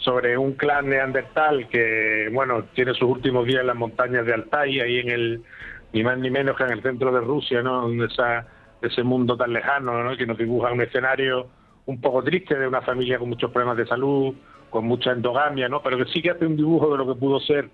sobre 0.00 0.36
un 0.36 0.54
clan 0.54 0.88
neandertal 0.88 1.68
que, 1.68 2.28
bueno, 2.32 2.64
tiene 2.74 2.92
sus 2.94 3.08
últimos 3.08 3.46
días 3.46 3.60
en 3.60 3.68
las 3.68 3.76
montañas 3.76 4.26
de 4.26 4.34
Altai, 4.34 4.80
ahí 4.80 4.98
en 4.98 5.10
el, 5.10 5.42
ni 5.92 6.02
más 6.02 6.18
ni 6.18 6.30
menos 6.30 6.56
que 6.56 6.64
en 6.64 6.72
el 6.72 6.82
centro 6.82 7.12
de 7.12 7.20
Rusia, 7.20 7.62
¿no? 7.62 7.88
En 7.88 8.02
esa, 8.02 8.46
ese 8.82 9.02
mundo 9.02 9.36
tan 9.36 9.52
lejano, 9.52 10.02
¿no? 10.02 10.16
Que 10.16 10.26
nos 10.26 10.38
dibuja 10.38 10.72
un 10.72 10.80
escenario 10.80 11.48
un 11.86 12.00
poco 12.00 12.22
triste 12.22 12.58
de 12.58 12.66
una 12.66 12.82
familia 12.82 13.18
con 13.18 13.28
muchos 13.28 13.50
problemas 13.50 13.76
de 13.76 13.86
salud, 13.86 14.34
con 14.70 14.86
mucha 14.86 15.12
endogamia, 15.12 15.68
¿no? 15.68 15.82
Pero 15.82 15.98
que 15.98 16.06
sí 16.06 16.22
que 16.22 16.30
hace 16.30 16.46
un 16.46 16.56
dibujo 16.56 16.90
de 16.90 16.98
lo 16.98 17.06
que 17.06 17.18
pudo 17.18 17.40
ser 17.40 17.68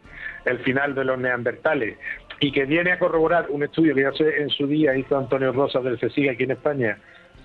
el 0.44 0.58
final 0.60 0.94
de 0.94 1.04
los 1.04 1.18
neandertales 1.18 1.98
y 2.40 2.50
que 2.50 2.64
viene 2.64 2.92
a 2.92 2.98
corroborar 2.98 3.46
un 3.50 3.62
estudio 3.62 3.94
que 3.94 4.02
ya 4.02 4.10
en 4.18 4.50
su 4.50 4.66
día 4.66 4.96
hizo 4.96 5.16
Antonio 5.16 5.52
Rosas 5.52 5.84
del 5.84 5.98
CECIG 5.98 6.30
aquí 6.30 6.44
en 6.44 6.52
España, 6.52 6.98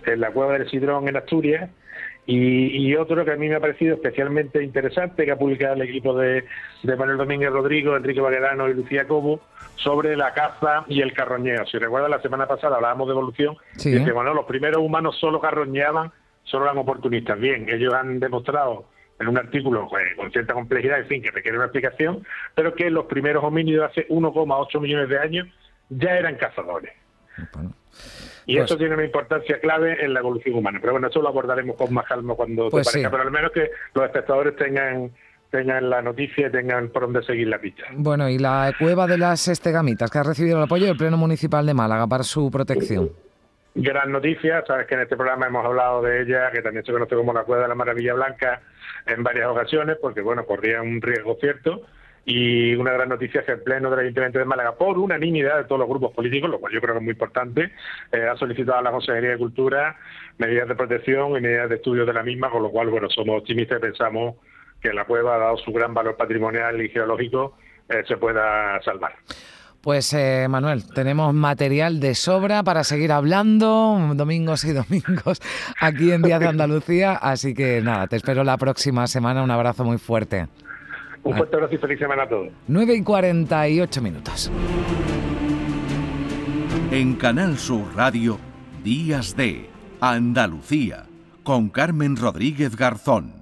en 0.05 0.19
la 0.19 0.31
cueva 0.31 0.53
del 0.53 0.69
Sidrón 0.69 1.07
en 1.07 1.17
Asturias, 1.17 1.69
y, 2.33 2.95
otro 2.95 3.25
que 3.25 3.31
a 3.31 3.35
mí 3.35 3.49
me 3.49 3.55
ha 3.55 3.59
parecido 3.59 3.95
especialmente 3.95 4.63
interesante, 4.63 5.25
que 5.25 5.31
ha 5.31 5.37
publicado 5.37 5.73
el 5.73 5.81
equipo 5.81 6.15
de, 6.17 6.45
Manuel 6.83 7.17
Domínguez 7.17 7.51
Rodrigo, 7.51 7.95
Enrique 7.95 8.21
Baguedano 8.21 8.69
y 8.69 8.73
Lucía 8.73 9.07
Cobo, 9.07 9.41
sobre 9.75 10.15
la 10.15 10.33
caza 10.33 10.85
y 10.87 11.01
el 11.01 11.13
carroñeo. 11.13 11.65
Si 11.65 11.77
recuerdan, 11.77 12.11
la 12.11 12.21
semana 12.21 12.47
pasada 12.47 12.77
hablábamos 12.77 13.07
de 13.07 13.13
evolución, 13.13 13.57
y 13.77 14.03
que 14.03 14.11
bueno, 14.11 14.33
los 14.33 14.45
primeros 14.45 14.81
humanos 14.81 15.17
solo 15.19 15.41
carroñeaban, 15.41 16.11
solo 16.43 16.65
eran 16.65 16.77
oportunistas. 16.77 17.39
Bien, 17.39 17.67
ellos 17.67 17.93
han 17.93 18.19
demostrado 18.19 18.85
en 19.19 19.27
un 19.27 19.37
artículo 19.37 19.87
pues, 19.89 20.15
con 20.15 20.31
cierta 20.31 20.53
complejidad, 20.53 20.99
en 20.99 21.07
fin, 21.07 21.21
que 21.21 21.31
requiere 21.31 21.57
una 21.57 21.65
explicación, 21.65 22.25
pero 22.55 22.73
que 22.73 22.89
los 22.89 23.05
primeros 23.05 23.43
homínidos 23.43 23.91
hace 23.91 24.07
1,8 24.07 24.79
millones 24.79 25.09
de 25.09 25.19
años 25.19 25.47
ya 25.89 26.17
eran 26.17 26.35
cazadores. 26.35 26.93
Y 28.45 28.57
eso 28.57 28.69
pues 28.69 28.79
tiene 28.79 28.95
una 28.95 29.05
importancia 29.05 29.59
clave 29.59 30.03
en 30.03 30.13
la 30.13 30.19
evolución 30.19 30.55
humana. 30.55 30.79
Pero 30.81 30.93
bueno, 30.93 31.07
eso 31.07 31.21
lo 31.21 31.29
abordaremos 31.29 31.75
con 31.75 31.93
más 31.93 32.05
calma 32.05 32.35
cuando 32.35 32.65
te 32.65 32.71
pues 32.71 32.87
parezca. 32.87 33.11
Pero 33.11 33.23
al 33.23 33.31
menos 33.31 33.51
que 33.51 33.69
los 33.93 34.05
espectadores 34.05 34.55
tengan 34.55 35.11
tengan 35.51 35.89
la 35.89 36.01
noticia 36.01 36.47
y 36.47 36.51
tengan 36.51 36.89
por 36.89 37.03
dónde 37.03 37.23
seguir 37.23 37.47
la 37.47 37.59
pista. 37.59 37.83
Bueno, 37.93 38.29
y 38.29 38.39
la 38.39 38.73
cueva 38.79 39.05
de 39.05 39.17
las 39.17 39.49
estegamitas, 39.49 40.09
que 40.09 40.17
ha 40.17 40.23
recibido 40.23 40.57
el 40.57 40.63
apoyo 40.63 40.85
del 40.85 40.95
Pleno 40.95 41.17
Municipal 41.17 41.65
de 41.65 41.73
Málaga 41.73 42.07
para 42.07 42.23
su 42.23 42.49
protección. 42.49 43.11
Gran 43.75 44.11
noticia, 44.11 44.63
sabes 44.65 44.87
que 44.87 44.95
en 44.95 45.01
este 45.01 45.15
programa 45.15 45.47
hemos 45.47 45.65
hablado 45.65 46.01
de 46.01 46.21
ella, 46.21 46.51
que 46.51 46.61
también 46.61 46.85
se 46.85 46.91
conoce 46.91 47.15
como 47.15 47.33
la 47.33 47.43
Cueva 47.43 47.63
de 47.63 47.69
la 47.69 47.75
Maravilla 47.75 48.13
Blanca 48.13 48.61
en 49.05 49.23
varias 49.23 49.47
ocasiones, 49.47 49.97
porque 50.01 50.21
bueno, 50.21 50.45
corría 50.45 50.81
un 50.81 51.01
riesgo 51.01 51.37
cierto 51.39 51.81
y 52.25 52.75
una 52.75 52.91
gran 52.91 53.09
noticia 53.09 53.39
es 53.39 53.45
que 53.45 53.53
el 53.53 53.61
Pleno 53.61 53.89
del 53.89 54.01
Ayuntamiento 54.01 54.39
de 54.39 54.45
Málaga, 54.45 54.75
por 54.75 54.97
unanimidad 54.97 55.57
de 55.57 55.63
todos 55.63 55.79
los 55.79 55.89
grupos 55.89 56.13
políticos, 56.13 56.49
lo 56.49 56.59
cual 56.59 56.71
yo 56.71 56.79
creo 56.79 56.93
que 56.93 56.99
es 56.99 57.03
muy 57.03 57.13
importante, 57.13 57.71
eh, 58.11 58.27
ha 58.27 58.37
solicitado 58.37 58.77
a 58.77 58.81
la 58.81 58.91
Consejería 58.91 59.31
de 59.31 59.37
Cultura 59.37 59.97
medidas 60.37 60.67
de 60.67 60.75
protección 60.75 61.35
y 61.37 61.41
medidas 61.41 61.69
de 61.69 61.75
estudio 61.75 62.05
de 62.05 62.13
la 62.13 62.23
misma, 62.23 62.49
con 62.49 62.63
lo 62.63 62.69
cual, 62.69 62.89
bueno, 62.89 63.09
somos 63.09 63.39
optimistas 63.39 63.79
y 63.79 63.81
pensamos 63.81 64.35
que 64.81 64.93
la 64.93 65.05
cueva, 65.05 65.37
dado 65.37 65.57
su 65.57 65.71
gran 65.71 65.93
valor 65.93 66.15
patrimonial 66.15 66.81
y 66.81 66.89
geológico, 66.89 67.57
eh, 67.89 68.03
se 68.07 68.17
pueda 68.17 68.81
salvar. 68.81 69.13
Pues 69.81 70.13
eh, 70.13 70.45
Manuel, 70.47 70.83
tenemos 70.93 71.33
material 71.33 71.99
de 71.99 72.13
sobra 72.13 72.61
para 72.61 72.83
seguir 72.83 73.11
hablando 73.11 73.97
domingos 74.13 74.63
y 74.63 74.73
domingos 74.73 75.41
aquí 75.79 76.11
en 76.11 76.21
Días 76.21 76.39
de 76.39 76.47
Andalucía, 76.47 77.13
así 77.13 77.55
que 77.55 77.81
nada, 77.81 78.05
te 78.05 78.15
espero 78.15 78.43
la 78.43 78.57
próxima 78.57 79.07
semana, 79.07 79.41
un 79.41 79.49
abrazo 79.49 79.83
muy 79.83 79.97
fuerte. 79.97 80.47
Un 81.23 81.35
fuerte 81.35 81.55
abrazo 81.55 81.75
y 81.75 81.77
feliz 81.77 81.99
semana 81.99 82.23
a 82.23 82.29
todos. 82.29 82.49
9 82.67 82.95
y 82.95 83.03
48 83.03 84.01
minutos. 84.01 84.51
En 86.91 87.15
Canal 87.15 87.57
Sur 87.57 87.95
Radio, 87.95 88.37
Días 88.83 89.35
de 89.35 89.69
Andalucía, 89.99 91.05
con 91.43 91.69
Carmen 91.69 92.17
Rodríguez 92.17 92.75
Garzón. 92.75 93.40